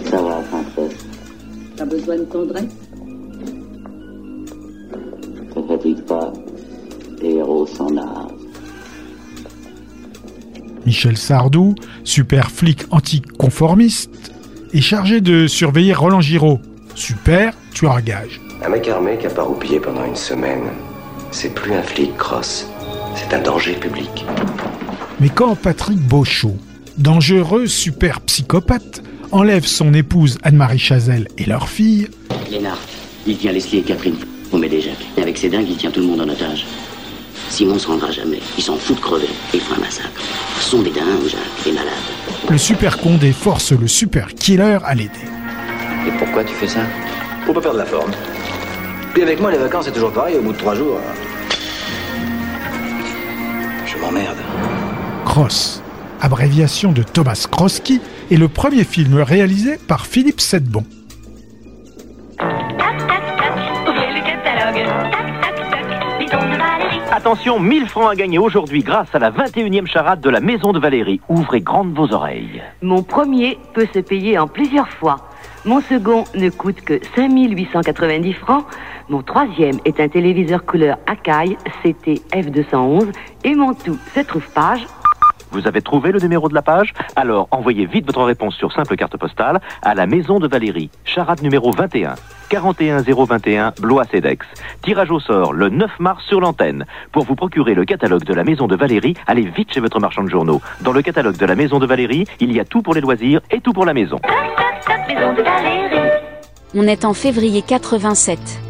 Ça 0.09 0.21
va, 0.21 0.41
princesse. 0.41 1.05
T'as 1.75 1.85
besoin 1.85 2.17
de 2.17 2.23
tendresse? 2.23 2.75
Ne 5.55 5.63
fatigue 5.67 6.01
pas. 6.05 6.33
Les 7.21 7.35
héros 7.35 7.65
s'en. 7.65 7.87
Michel 10.85 11.17
Sardou, 11.17 11.75
super 12.03 12.49
flic 12.49 12.85
anticonformiste, 12.91 14.31
est 14.73 14.81
chargé 14.81 15.19
de 15.19 15.47
surveiller 15.47 15.93
Roland 15.93 16.21
Giraud, 16.21 16.59
super 16.95 17.53
tueur 17.73 17.93
à 17.93 18.01
gage. 18.01 18.39
Un 18.63 18.69
mec 18.69 18.87
armé 18.87 19.17
qui 19.17 19.27
a 19.27 19.29
pas 19.29 19.43
roupillé 19.43 19.79
pendant 19.79 20.05
une 20.05 20.15
semaine, 20.15 20.69
c'est 21.31 21.53
plus 21.53 21.73
un 21.73 21.81
flic 21.81 22.15
cross, 22.15 22.67
c'est 23.17 23.33
un 23.35 23.41
danger 23.41 23.73
public. 23.73 24.25
Mais 25.19 25.29
quand 25.29 25.55
Patrick 25.55 25.99
Beauchot, 25.99 26.55
dangereux 26.97 27.67
super 27.67 28.21
psychopathe, 28.21 29.01
enlève 29.31 29.65
son 29.65 29.93
épouse 29.93 30.37
Anne-Marie 30.43 30.79
Chazelle 30.79 31.27
et 31.37 31.45
leur 31.45 31.67
fille, 31.67 32.07
Lénard, 32.51 32.79
il 33.25 33.37
tient 33.37 33.51
Leslie 33.51 33.79
et 33.79 33.81
Catherine 33.81 34.15
au 34.51 34.57
Médéjac. 34.57 34.95
Et 35.17 35.21
avec 35.21 35.37
ses 35.37 35.49
dingues, 35.49 35.67
il 35.69 35.75
tient 35.75 35.91
tout 35.91 35.99
le 35.99 36.07
monde 36.07 36.21
en 36.21 36.29
otage. 36.29 36.65
Simon 37.49 37.79
se 37.79 37.87
rendra 37.87 38.11
jamais. 38.11 38.39
Il 38.57 38.63
s'en 38.63 38.77
fout 38.77 38.95
de 38.95 39.01
crever. 39.01 39.27
Et 39.53 39.55
il 39.55 39.59
fera 39.61 39.77
un 39.77 39.81
massacre. 39.81 40.21
Ce 40.59 40.69
sont 40.69 40.81
des 40.81 40.91
dingues, 40.91 41.27
Jacques, 41.27 41.63
des 41.65 41.71
malades. 41.71 41.93
le 42.49 42.57
super 42.57 42.97
condé 42.97 43.31
force 43.31 43.71
le 43.71 43.87
super 43.87 44.33
killer 44.35 44.77
à 44.85 44.93
l'aider. 44.95 45.11
Et 46.07 46.11
pourquoi 46.19 46.43
tu 46.43 46.53
fais 46.53 46.67
ça? 46.67 46.81
Pour 47.45 47.55
pas 47.55 47.61
perdre 47.61 47.77
la 47.79 47.85
forme. 47.85 48.11
Puis 49.13 49.23
avec 49.23 49.39
moi, 49.39 49.51
les 49.51 49.57
vacances, 49.57 49.85
c'est 49.85 49.91
toujours 49.91 50.11
pareil. 50.11 50.35
Au 50.37 50.41
bout 50.41 50.53
de 50.53 50.57
trois 50.57 50.75
jours, 50.75 50.97
euh, 50.97 51.26
m'emmerde. 54.07 54.37
Cross, 55.25 55.83
abréviation 56.21 56.91
de 56.91 57.03
Thomas 57.03 57.47
Kroski, 57.51 58.01
est 58.31 58.37
le 58.37 58.47
premier 58.47 58.83
film 58.83 59.21
réalisé 59.21 59.77
par 59.87 60.05
Philippe 60.05 60.41
Sedbon. 60.41 60.83
Ouvrez 62.39 64.13
le 64.13 64.21
catalogue. 64.25 64.85
Tac, 65.11 65.55
tac, 65.55 65.71
tac. 65.71 66.19
Bidon 66.19 66.37
de 66.37 66.57
Valérie. 66.57 67.01
Attention, 67.11 67.59
1000 67.59 67.87
francs 67.87 68.11
à 68.11 68.15
gagner 68.15 68.37
aujourd'hui 68.37 68.83
grâce 68.83 69.13
à 69.13 69.19
la 69.19 69.31
21e 69.31 69.87
charade 69.87 70.21
de 70.21 70.29
la 70.29 70.39
Maison 70.39 70.71
de 70.71 70.79
Valérie. 70.79 71.19
Ouvrez 71.29 71.61
grandes 71.61 71.93
vos 71.93 72.13
oreilles. 72.13 72.61
Mon 72.81 73.03
premier 73.03 73.57
peut 73.73 73.87
se 73.93 73.99
payer 73.99 74.37
en 74.37 74.47
plusieurs 74.47 74.89
fois. 74.89 75.17
Mon 75.65 75.81
second 75.81 76.23
ne 76.35 76.49
coûte 76.49 76.81
que 76.81 76.99
5890 77.15 78.33
francs. 78.33 78.65
Mon 79.09 79.21
troisième 79.21 79.79
est 79.85 79.99
un 79.99 80.07
téléviseur 80.07 80.65
couleur 80.65 80.97
Akai 81.07 81.57
CT 81.83 82.21
F211. 82.31 83.07
Et 83.43 83.55
mon 83.55 83.73
tout 83.73 83.97
se 84.15 84.21
trouve 84.21 84.47
page 84.53 84.85
Vous 85.51 85.67
avez 85.67 85.81
trouvé 85.81 86.11
le 86.11 86.19
numéro 86.19 86.49
de 86.49 86.53
la 86.53 86.61
page 86.61 86.93
Alors 87.15 87.47
envoyez 87.51 87.85
vite 87.85 88.05
votre 88.05 88.23
réponse 88.23 88.55
sur 88.55 88.71
simple 88.73 88.95
carte 88.95 89.17
postale 89.17 89.61
à 89.81 89.95
la 89.95 90.05
Maison 90.05 90.39
de 90.39 90.47
Valérie, 90.47 90.89
charade 91.05 91.41
numéro 91.41 91.71
21, 91.71 92.15
41021 92.49 93.73
Blois-Cedex. 93.79 94.45
Tirage 94.81 95.11
au 95.11 95.19
sort 95.19 95.53
le 95.53 95.69
9 95.69 95.99
mars 95.99 96.23
sur 96.25 96.41
l'antenne. 96.41 96.85
Pour 97.11 97.23
vous 97.23 97.35
procurer 97.35 97.73
le 97.73 97.85
catalogue 97.85 98.23
de 98.23 98.33
la 98.33 98.43
Maison 98.43 98.67
de 98.67 98.75
Valérie, 98.75 99.15
allez 99.27 99.43
vite 99.43 99.73
chez 99.73 99.79
votre 99.79 99.99
marchand 99.99 100.23
de 100.23 100.29
journaux. 100.29 100.61
Dans 100.81 100.91
le 100.91 101.01
catalogue 101.01 101.37
de 101.37 101.45
la 101.45 101.55
Maison 101.55 101.79
de 101.79 101.85
Valérie, 101.85 102.25
il 102.39 102.53
y 102.53 102.59
a 102.59 102.65
tout 102.65 102.81
pour 102.81 102.93
les 102.93 103.01
loisirs 103.01 103.41
et 103.51 103.61
tout 103.61 103.73
pour 103.73 103.85
la 103.85 103.93
maison. 103.93 104.19
Tac, 104.85 105.07
Maison 105.07 105.33
de 105.33 105.41
Valérie. 105.41 106.11
On 106.75 106.83
est 106.83 107.05
en 107.05 107.13
février 107.13 107.61
87. 107.61 108.66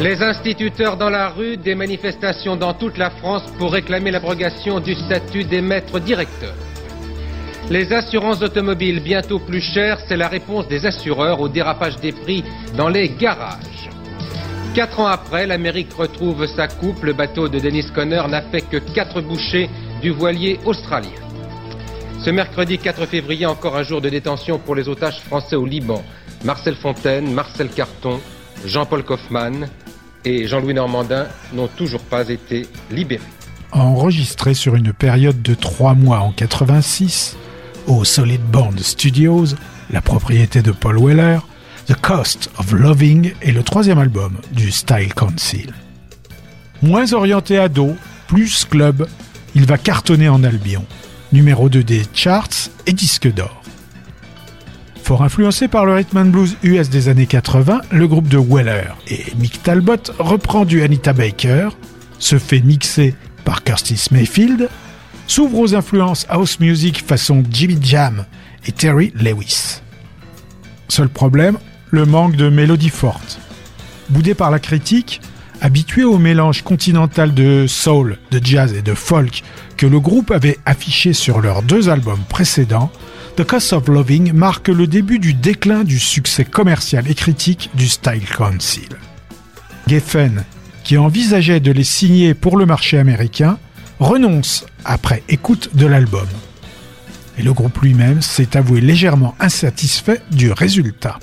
Les 0.00 0.22
instituteurs 0.22 0.98
dans 0.98 1.08
la 1.08 1.30
rue, 1.30 1.56
des 1.56 1.74
manifestations 1.74 2.54
dans 2.54 2.74
toute 2.74 2.98
la 2.98 3.08
France 3.08 3.44
pour 3.58 3.72
réclamer 3.72 4.10
l'abrogation 4.10 4.78
du 4.78 4.94
statut 4.94 5.44
des 5.44 5.62
maîtres 5.62 5.98
directeurs. 6.00 6.54
Les 7.70 7.90
assurances 7.94 8.42
automobiles 8.42 9.00
bientôt 9.00 9.38
plus 9.38 9.62
chères, 9.62 9.98
c'est 10.06 10.18
la 10.18 10.28
réponse 10.28 10.68
des 10.68 10.84
assureurs 10.84 11.40
au 11.40 11.48
dérapage 11.48 11.96
des 11.96 12.12
prix 12.12 12.44
dans 12.76 12.90
les 12.90 13.08
garages. 13.08 13.88
Quatre 14.74 15.00
ans 15.00 15.06
après, 15.06 15.46
l'Amérique 15.46 15.94
retrouve 15.94 16.46
sa 16.46 16.68
coupe. 16.68 17.02
Le 17.02 17.14
bateau 17.14 17.48
de 17.48 17.58
Dennis 17.58 17.90
Conner 17.94 18.22
n'a 18.28 18.42
fait 18.42 18.68
que 18.68 18.76
quatre 18.76 19.22
bouchées 19.22 19.70
du 20.02 20.10
voilier 20.10 20.60
australien. 20.66 21.08
Ce 22.20 22.28
mercredi 22.28 22.76
4 22.76 23.06
février, 23.06 23.46
encore 23.46 23.76
un 23.76 23.82
jour 23.82 24.02
de 24.02 24.10
détention 24.10 24.58
pour 24.58 24.74
les 24.74 24.90
otages 24.90 25.20
français 25.20 25.56
au 25.56 25.64
Liban. 25.64 26.04
Marcel 26.44 26.74
Fontaine, 26.74 27.32
Marcel 27.32 27.70
Carton, 27.70 28.20
Jean-Paul 28.66 29.02
Kaufmann 29.02 29.68
et 30.26 30.46
Jean-Louis 30.48 30.74
Normandin 30.74 31.28
n'ont 31.54 31.68
toujours 31.68 32.02
pas 32.02 32.28
été 32.28 32.66
libérés. 32.90 33.22
Enregistré 33.70 34.54
sur 34.54 34.74
une 34.74 34.92
période 34.92 35.40
de 35.40 35.54
trois 35.54 35.94
mois 35.94 36.18
en 36.18 36.32
86 36.32 37.36
au 37.86 38.04
Solid 38.04 38.42
Band 38.42 38.72
Studios, 38.78 39.46
la 39.90 40.02
propriété 40.02 40.62
de 40.62 40.72
Paul 40.72 40.98
Weller, 40.98 41.38
The 41.86 41.94
Cost 41.94 42.50
of 42.58 42.72
Loving 42.72 43.32
est 43.40 43.52
le 43.52 43.62
troisième 43.62 43.98
album 43.98 44.38
du 44.52 44.72
Style 44.72 45.14
Council. 45.14 45.72
Moins 46.82 47.12
orienté 47.12 47.58
ado, 47.58 47.94
plus 48.26 48.64
club, 48.64 49.06
il 49.54 49.64
va 49.64 49.78
cartonner 49.78 50.28
en 50.28 50.42
Albion, 50.42 50.84
numéro 51.32 51.68
2 51.68 51.84
des 51.84 52.02
charts 52.12 52.70
et 52.86 52.92
disque 52.92 53.32
d'or. 53.32 53.62
Fort 55.06 55.22
influencé 55.22 55.68
par 55.68 55.86
le 55.86 55.94
rhythm 55.94 56.18
and 56.18 56.24
blues 56.24 56.56
US 56.64 56.90
des 56.90 57.08
années 57.08 57.28
80, 57.28 57.80
le 57.92 58.08
groupe 58.08 58.26
de 58.26 58.38
Weller 58.38 58.96
et 59.06 59.22
Mick 59.38 59.62
Talbot 59.62 60.02
reprend 60.18 60.64
du 60.64 60.82
Anita 60.82 61.12
Baker, 61.12 61.68
se 62.18 62.40
fait 62.40 62.58
mixer 62.58 63.14
par 63.44 63.62
Curtis 63.62 64.06
Mayfield, 64.10 64.68
s'ouvre 65.28 65.60
aux 65.60 65.74
influences 65.76 66.26
house 66.28 66.58
music 66.58 67.06
façon 67.06 67.44
Jimmy 67.48 67.78
Jam 67.80 68.24
et 68.66 68.72
Terry 68.72 69.12
Lewis. 69.14 69.80
Seul 70.88 71.08
problème, 71.08 71.56
le 71.92 72.04
manque 72.04 72.34
de 72.34 72.48
mélodie 72.48 72.90
forte. 72.90 73.38
Boudé 74.08 74.34
par 74.34 74.50
la 74.50 74.58
critique, 74.58 75.20
habitué 75.60 76.02
au 76.02 76.18
mélange 76.18 76.62
continental 76.62 77.32
de 77.32 77.66
soul, 77.68 78.18
de 78.32 78.40
jazz 78.44 78.72
et 78.72 78.82
de 78.82 78.94
folk 78.94 79.44
que 79.76 79.86
le 79.86 80.00
groupe 80.00 80.32
avait 80.32 80.58
affiché 80.66 81.12
sur 81.12 81.40
leurs 81.40 81.62
deux 81.62 81.90
albums 81.90 82.24
précédents, 82.28 82.90
The 83.36 83.44
Cost 83.44 83.74
of 83.74 83.88
Loving 83.88 84.32
marque 84.32 84.68
le 84.68 84.86
début 84.86 85.18
du 85.18 85.34
déclin 85.34 85.84
du 85.84 85.98
succès 85.98 86.46
commercial 86.46 87.06
et 87.10 87.14
critique 87.14 87.68
du 87.74 87.86
Style 87.86 88.24
Council. 88.24 88.88
Geffen, 89.86 90.42
qui 90.84 90.96
envisageait 90.96 91.60
de 91.60 91.70
les 91.70 91.84
signer 91.84 92.32
pour 92.32 92.56
le 92.56 92.64
marché 92.64 92.98
américain, 92.98 93.58
renonce 94.00 94.64
après 94.86 95.22
écoute 95.28 95.76
de 95.76 95.84
l'album. 95.84 96.26
Et 97.36 97.42
le 97.42 97.52
groupe 97.52 97.78
lui-même 97.82 98.22
s'est 98.22 98.56
avoué 98.56 98.80
légèrement 98.80 99.34
insatisfait 99.38 100.22
du 100.30 100.50
résultat. 100.50 101.18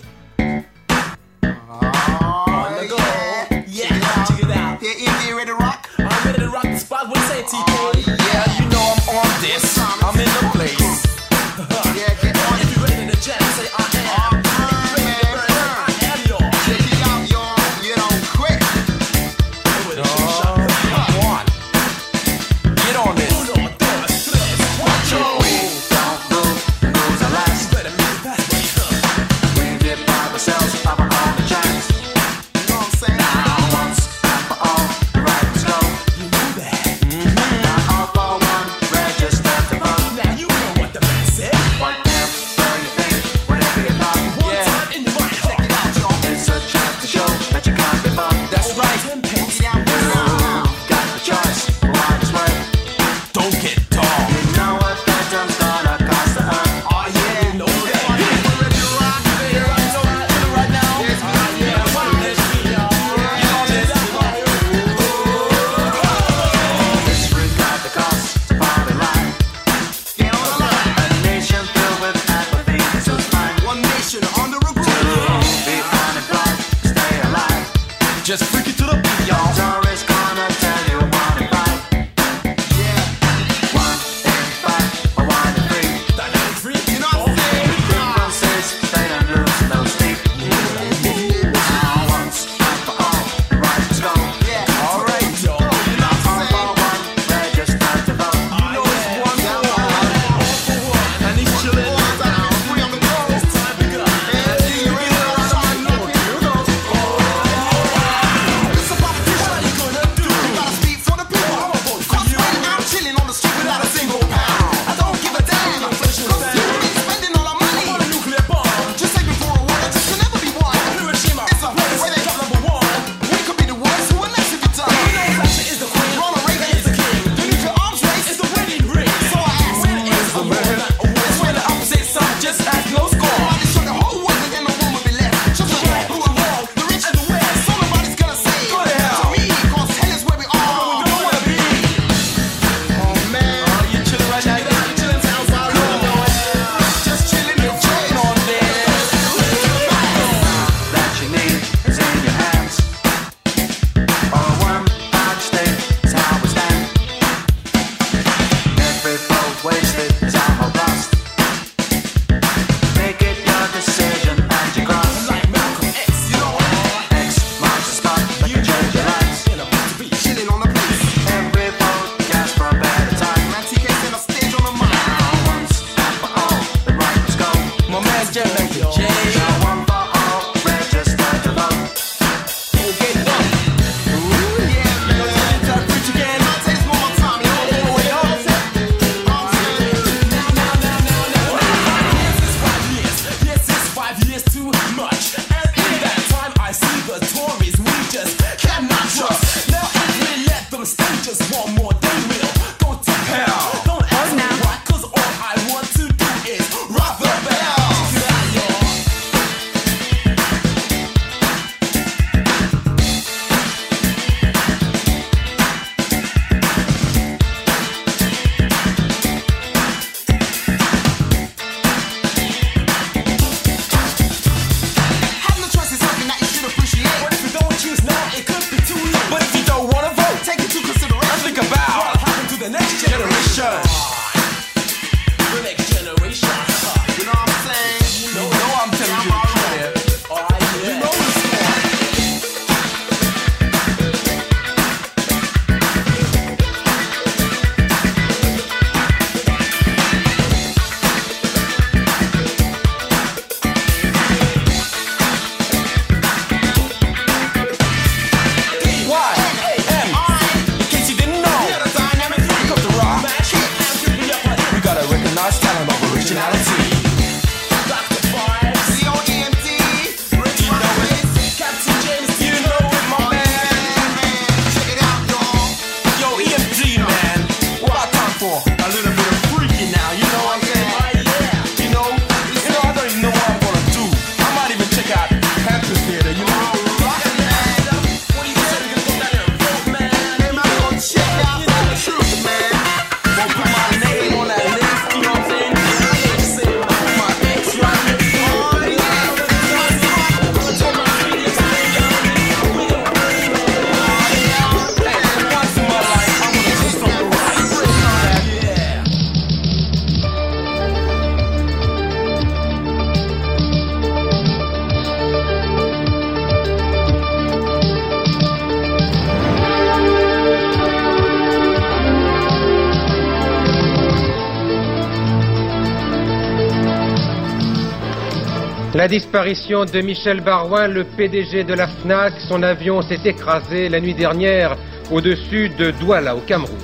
Disparition 329.13 329.85
de 329.85 330.01
Michel 330.01 330.41
Barouin, 330.41 330.87
le 330.87 331.03
PDG 331.03 331.65
de 331.65 331.75
la 331.75 331.85
FNAC, 331.85 332.33
son 332.49 332.63
avion 332.63 333.03
s'est 333.03 333.19
écrasé 333.25 333.87
la 333.87 334.01
nuit 334.01 334.15
dernière 334.15 334.75
au-dessus 335.11 335.69
de 335.69 335.91
Douala, 335.91 336.35
au 336.35 336.39
Cameroun. 336.39 336.79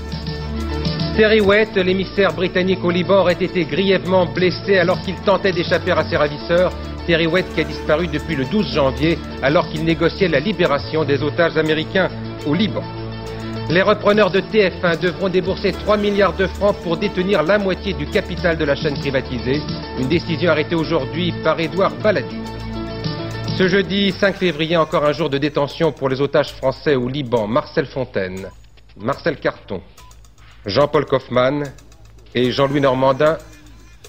Terry 1.17 1.41
Wett, 1.41 1.75
l'émissaire 1.75 2.31
britannique 2.31 2.83
au 2.83 2.91
Liban, 2.91 3.21
aurait 3.21 3.33
été 3.33 3.65
grièvement 3.65 4.27
blessé 4.27 4.77
alors 4.77 5.01
qu'il 5.01 5.15
tentait 5.15 5.53
d'échapper 5.53 5.89
à 5.89 6.03
ses 6.03 6.17
ravisseurs. 6.17 6.71
Terry 7.07 7.25
Wett 7.25 7.51
qui 7.55 7.61
a 7.61 7.63
disparu 7.63 8.05
depuis 8.05 8.35
le 8.35 8.45
12 8.45 8.75
janvier 8.75 9.17
alors 9.41 9.67
qu'il 9.67 9.83
négociait 9.83 10.27
la 10.27 10.39
libération 10.39 11.03
des 11.03 11.23
otages 11.23 11.57
américains 11.57 12.09
au 12.45 12.53
Liban. 12.53 12.83
Les 13.69 13.83
repreneurs 13.83 14.31
de 14.31 14.39
TF1 14.39 14.99
devront 14.99 15.29
débourser 15.29 15.71
3 15.73 15.97
milliards 15.97 16.35
de 16.35 16.47
francs 16.47 16.75
pour 16.81 16.97
détenir 16.97 17.43
la 17.43 17.59
moitié 17.59 17.93
du 17.93 18.07
capital 18.07 18.57
de 18.57 18.65
la 18.65 18.75
chaîne 18.75 18.97
privatisée. 18.97 19.61
Une 19.99 20.07
décision 20.07 20.49
arrêtée 20.49 20.73
aujourd'hui 20.73 21.31
par 21.43 21.59
Édouard 21.59 21.93
Balladur. 22.01 22.39
Ce 23.59 23.67
jeudi 23.67 24.11
5 24.11 24.37
février, 24.37 24.75
encore 24.75 25.05
un 25.05 25.11
jour 25.11 25.29
de 25.29 25.37
détention 25.37 25.91
pour 25.91 26.09
les 26.09 26.19
otages 26.19 26.51
français 26.51 26.95
au 26.95 27.07
Liban. 27.07 27.45
Marcel 27.45 27.85
Fontaine, 27.85 28.47
Marcel 28.97 29.37
Carton, 29.37 29.81
Jean-Paul 30.65 31.05
Kaufmann 31.05 31.65
et 32.33 32.51
Jean-Louis 32.51 32.81
Normandin 32.81 33.37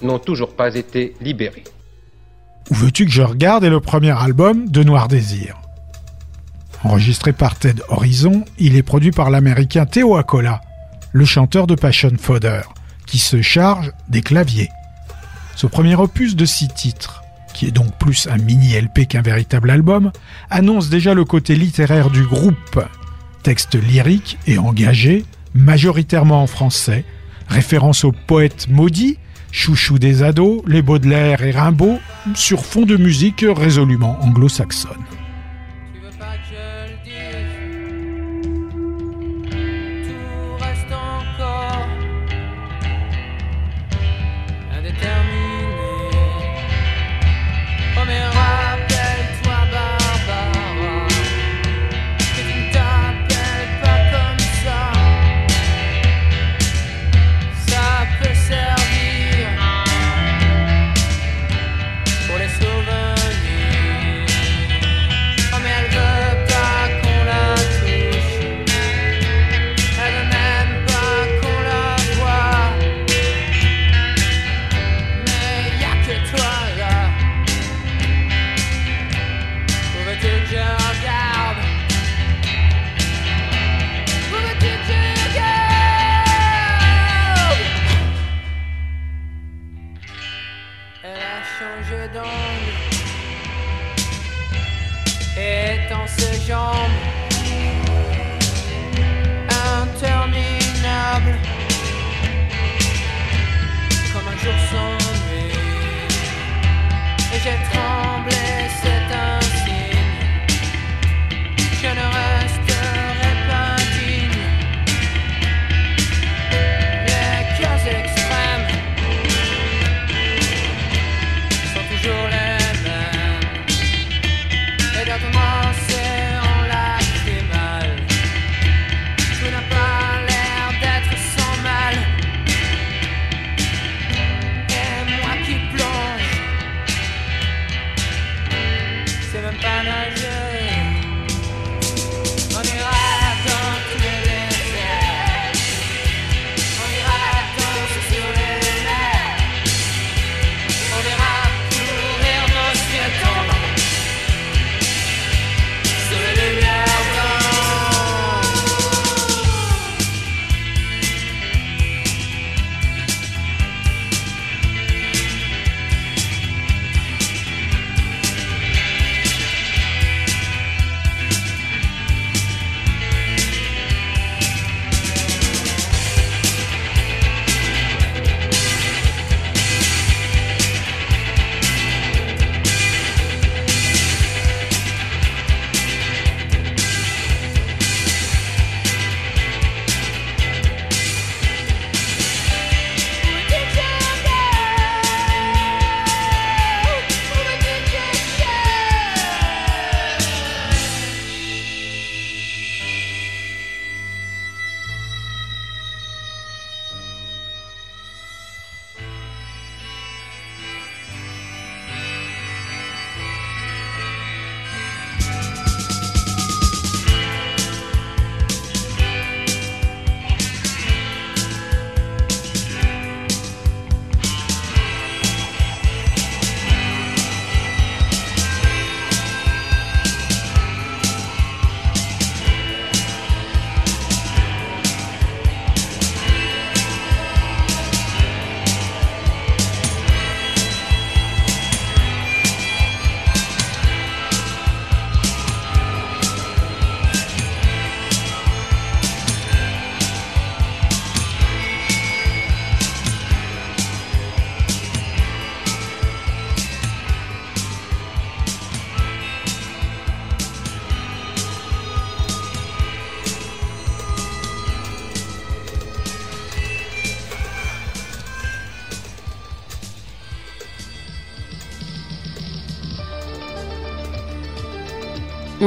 n'ont 0.01 0.17
toujours 0.17 0.55
pas 0.55 0.73
été 0.73 1.13
libérés. 1.21 1.65
Où 2.71 2.73
veux-tu 2.73 3.05
que 3.05 3.11
je 3.11 3.21
regarde? 3.21 3.63
Est 3.63 3.69
le 3.69 3.79
premier 3.79 4.19
album 4.19 4.67
de 4.69 4.81
Noir 4.81 5.07
Désir. 5.07 5.60
Enregistré 6.83 7.31
par 7.31 7.55
Ted 7.55 7.81
Horizon, 7.89 8.43
il 8.57 8.75
est 8.75 8.83
produit 8.83 9.11
par 9.11 9.29
l'américain 9.29 9.85
Theo 9.85 10.15
Acola, 10.15 10.61
le 11.11 11.25
chanteur 11.25 11.67
de 11.67 11.75
Passion 11.75 12.11
Fodder, 12.19 12.61
qui 13.05 13.19
se 13.19 13.41
charge 13.41 13.91
des 14.09 14.21
claviers. 14.21 14.69
Ce 15.55 15.67
premier 15.67 15.95
opus 15.95 16.35
de 16.35 16.45
six 16.45 16.69
titres, 16.69 17.21
qui 17.53 17.67
est 17.67 17.71
donc 17.71 17.95
plus 17.99 18.27
un 18.31 18.37
mini 18.37 18.73
LP 18.79 19.07
qu'un 19.07 19.21
véritable 19.21 19.69
album, 19.69 20.11
annonce 20.49 20.89
déjà 20.89 21.13
le 21.13 21.23
côté 21.23 21.55
littéraire 21.55 22.09
du 22.09 22.23
groupe. 22.23 22.83
Texte 23.43 23.75
lyrique 23.75 24.39
et 24.47 24.57
engagé, 24.57 25.25
majoritairement 25.53 26.41
en 26.41 26.47
français, 26.47 27.05
référence 27.47 28.05
aux 28.05 28.13
poètes 28.13 28.67
maudits, 28.69 29.19
chouchou 29.51 29.99
des 29.99 30.23
ados, 30.23 30.63
les 30.65 30.81
Baudelaire 30.81 31.43
et 31.43 31.51
Rimbaud, 31.51 31.99
sur 32.33 32.65
fond 32.65 32.85
de 32.85 32.97
musique 32.97 33.45
résolument 33.47 34.17
anglo-saxonne. 34.21 35.10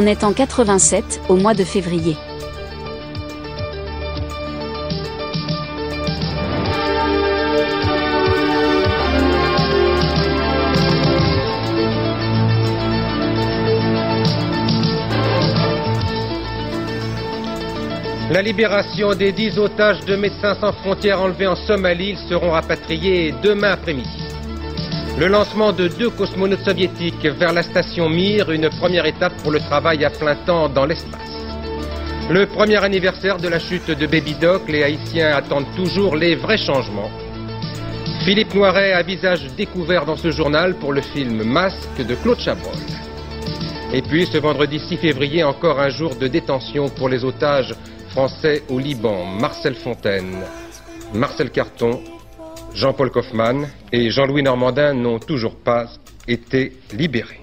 On 0.04 0.06
est 0.06 0.22
en 0.22 0.34
87, 0.34 1.22
au 1.30 1.36
mois 1.36 1.54
de 1.54 1.64
février. 1.64 2.14
La 18.30 18.42
libération 18.42 19.14
des 19.14 19.32
10 19.32 19.58
otages 19.58 20.04
de 20.04 20.16
Médecins 20.16 20.54
sans 20.60 20.72
frontières 20.72 21.22
enlevés 21.22 21.46
en 21.46 21.56
Somalie, 21.56 22.10
ils 22.10 22.28
seront 22.28 22.50
rapatriés 22.50 23.34
demain 23.42 23.70
après-midi. 23.70 24.23
Le 25.16 25.28
lancement 25.28 25.72
de 25.72 25.86
deux 25.86 26.10
cosmonautes 26.10 26.64
soviétiques 26.64 27.24
vers 27.24 27.52
la 27.52 27.62
station 27.62 28.08
Mir, 28.08 28.50
une 28.50 28.68
première 28.68 29.06
étape 29.06 29.32
pour 29.44 29.52
le 29.52 29.60
travail 29.60 30.04
à 30.04 30.10
plein 30.10 30.34
temps 30.34 30.68
dans 30.68 30.86
l'espace. 30.86 31.20
Le 32.28 32.46
premier 32.46 32.82
anniversaire 32.82 33.36
de 33.38 33.46
la 33.46 33.60
chute 33.60 33.92
de 33.92 34.06
Baby 34.06 34.34
Doc, 34.34 34.62
les 34.68 34.82
Haïtiens 34.82 35.36
attendent 35.36 35.72
toujours 35.76 36.16
les 36.16 36.34
vrais 36.34 36.58
changements. 36.58 37.12
Philippe 38.24 38.54
Noiret 38.54 38.92
a 38.92 39.02
visage 39.02 39.46
découvert 39.56 40.04
dans 40.04 40.16
ce 40.16 40.32
journal 40.32 40.74
pour 40.74 40.92
le 40.92 41.00
film 41.00 41.44
Masque 41.44 42.04
de 42.04 42.16
Claude 42.16 42.40
Chabrol. 42.40 42.74
Et 43.92 44.02
puis 44.02 44.26
ce 44.26 44.38
vendredi 44.38 44.80
6 44.80 44.96
février, 44.96 45.44
encore 45.44 45.78
un 45.78 45.90
jour 45.90 46.16
de 46.16 46.26
détention 46.26 46.88
pour 46.88 47.08
les 47.08 47.24
otages 47.24 47.72
français 48.08 48.64
au 48.68 48.80
Liban, 48.80 49.26
Marcel 49.26 49.76
Fontaine, 49.76 50.38
Marcel 51.12 51.50
Carton, 51.50 52.00
Jean-Paul 52.74 53.10
Kaufmann 53.10 53.68
et 53.92 54.10
Jean-Louis 54.10 54.42
Normandin 54.42 54.94
n'ont 54.94 55.18
toujours 55.18 55.56
pas 55.56 55.86
été 56.26 56.72
libérés. 56.92 57.40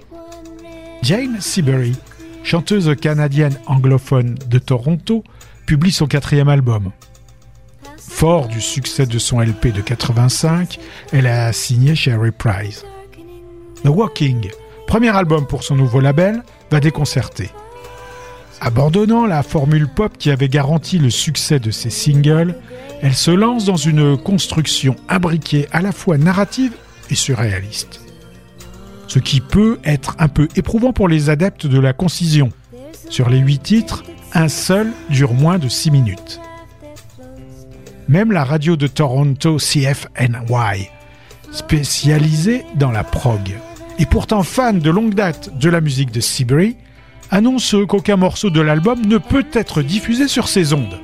Jane 1.02 1.40
Seabury, 1.40 1.96
chanteuse 2.44 2.94
canadienne 3.00 3.58
anglophone 3.66 4.36
de 4.48 4.58
Toronto, 4.58 5.24
publie 5.66 5.92
son 5.92 6.06
quatrième 6.06 6.48
album. 6.48 6.92
Fort 7.96 8.48
du 8.48 8.60
succès 8.60 9.06
de 9.06 9.18
son 9.18 9.40
LP 9.40 9.72
de 9.72 9.80
85, 9.80 10.78
elle 11.12 11.26
a 11.26 11.52
signé 11.52 11.94
chez 11.94 12.14
Reprise. 12.14 12.84
The 13.84 13.88
Walking, 13.88 14.50
premier 14.86 15.16
album 15.16 15.46
pour 15.46 15.64
son 15.64 15.76
nouveau 15.76 16.00
label, 16.00 16.42
va 16.70 16.78
déconcerter. 16.78 17.50
Abandonnant 18.64 19.26
la 19.26 19.42
formule 19.42 19.88
pop 19.88 20.16
qui 20.16 20.30
avait 20.30 20.48
garanti 20.48 21.00
le 21.00 21.10
succès 21.10 21.58
de 21.58 21.72
ses 21.72 21.90
singles, 21.90 22.54
elle 23.02 23.12
se 23.12 23.32
lance 23.32 23.64
dans 23.64 23.76
une 23.76 24.16
construction 24.16 24.94
imbriquée 25.08 25.66
à 25.72 25.82
la 25.82 25.90
fois 25.90 26.16
narrative 26.16 26.72
et 27.10 27.16
surréaliste. 27.16 28.00
Ce 29.08 29.18
qui 29.18 29.40
peut 29.40 29.80
être 29.82 30.14
un 30.20 30.28
peu 30.28 30.46
éprouvant 30.54 30.92
pour 30.92 31.08
les 31.08 31.28
adeptes 31.28 31.66
de 31.66 31.80
la 31.80 31.92
concision. 31.92 32.52
Sur 33.10 33.30
les 33.30 33.38
huit 33.38 33.58
titres, 33.58 34.04
un 34.32 34.46
seul 34.46 34.92
dure 35.10 35.34
moins 35.34 35.58
de 35.58 35.68
six 35.68 35.90
minutes. 35.90 36.40
Même 38.06 38.30
la 38.30 38.44
radio 38.44 38.76
de 38.76 38.86
Toronto 38.86 39.56
CFNY, 39.56 40.88
spécialisée 41.50 42.64
dans 42.76 42.92
la 42.92 43.02
prog, 43.02 43.58
et 43.98 44.06
pourtant 44.06 44.44
fan 44.44 44.78
de 44.78 44.90
longue 44.90 45.14
date 45.14 45.58
de 45.58 45.68
la 45.68 45.80
musique 45.80 46.12
de 46.12 46.20
Seabury, 46.20 46.76
annonce 47.32 47.74
qu'aucun 47.88 48.16
morceau 48.16 48.50
de 48.50 48.60
l'album 48.60 49.04
ne 49.06 49.18
peut 49.18 49.46
être 49.54 49.82
diffusé 49.82 50.28
sur 50.28 50.46
ces 50.46 50.74
ondes. 50.74 51.00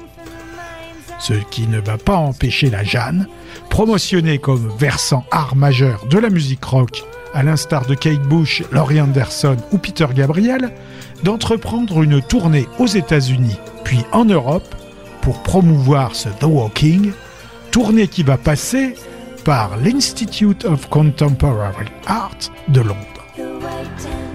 Ce 1.19 1.33
qui 1.33 1.67
ne 1.67 1.81
va 1.81 1.97
pas 1.97 2.17
empêcher 2.17 2.71
la 2.71 2.85
Jeanne, 2.85 3.27
promotionnée 3.71 4.39
comme 4.39 4.71
versant 4.79 5.25
art 5.33 5.57
majeur 5.57 6.05
de 6.07 6.19
la 6.19 6.31
musique 6.31 6.65
rock, 6.65 7.03
à 7.35 7.43
l'instar 7.43 7.87
de 7.87 7.95
Kate 7.95 8.23
Bush, 8.23 8.63
Laurie 8.71 9.01
Anderson 9.01 9.57
ou 9.73 9.79
Peter 9.79 10.07
Gabriel, 10.15 10.73
d'entreprendre 11.25 12.03
une 12.03 12.23
tournée 12.23 12.69
aux 12.79 12.87
États-Unis 12.87 13.59
puis 13.85 14.05
en 14.13 14.27
Europe 14.27 14.75
pour 15.23 15.43
promouvoir 15.43 16.15
ce 16.15 16.29
The 16.29 16.45
Walking, 16.45 17.13
tournée 17.71 18.07
qui 18.07 18.23
va 18.23 18.37
passer 18.37 18.95
par 19.45 19.79
l'Institute 19.79 20.67
of 20.67 20.89
Contemporary 20.91 21.87
Art 22.07 22.37
de 22.69 22.83
Londres. 22.83 24.28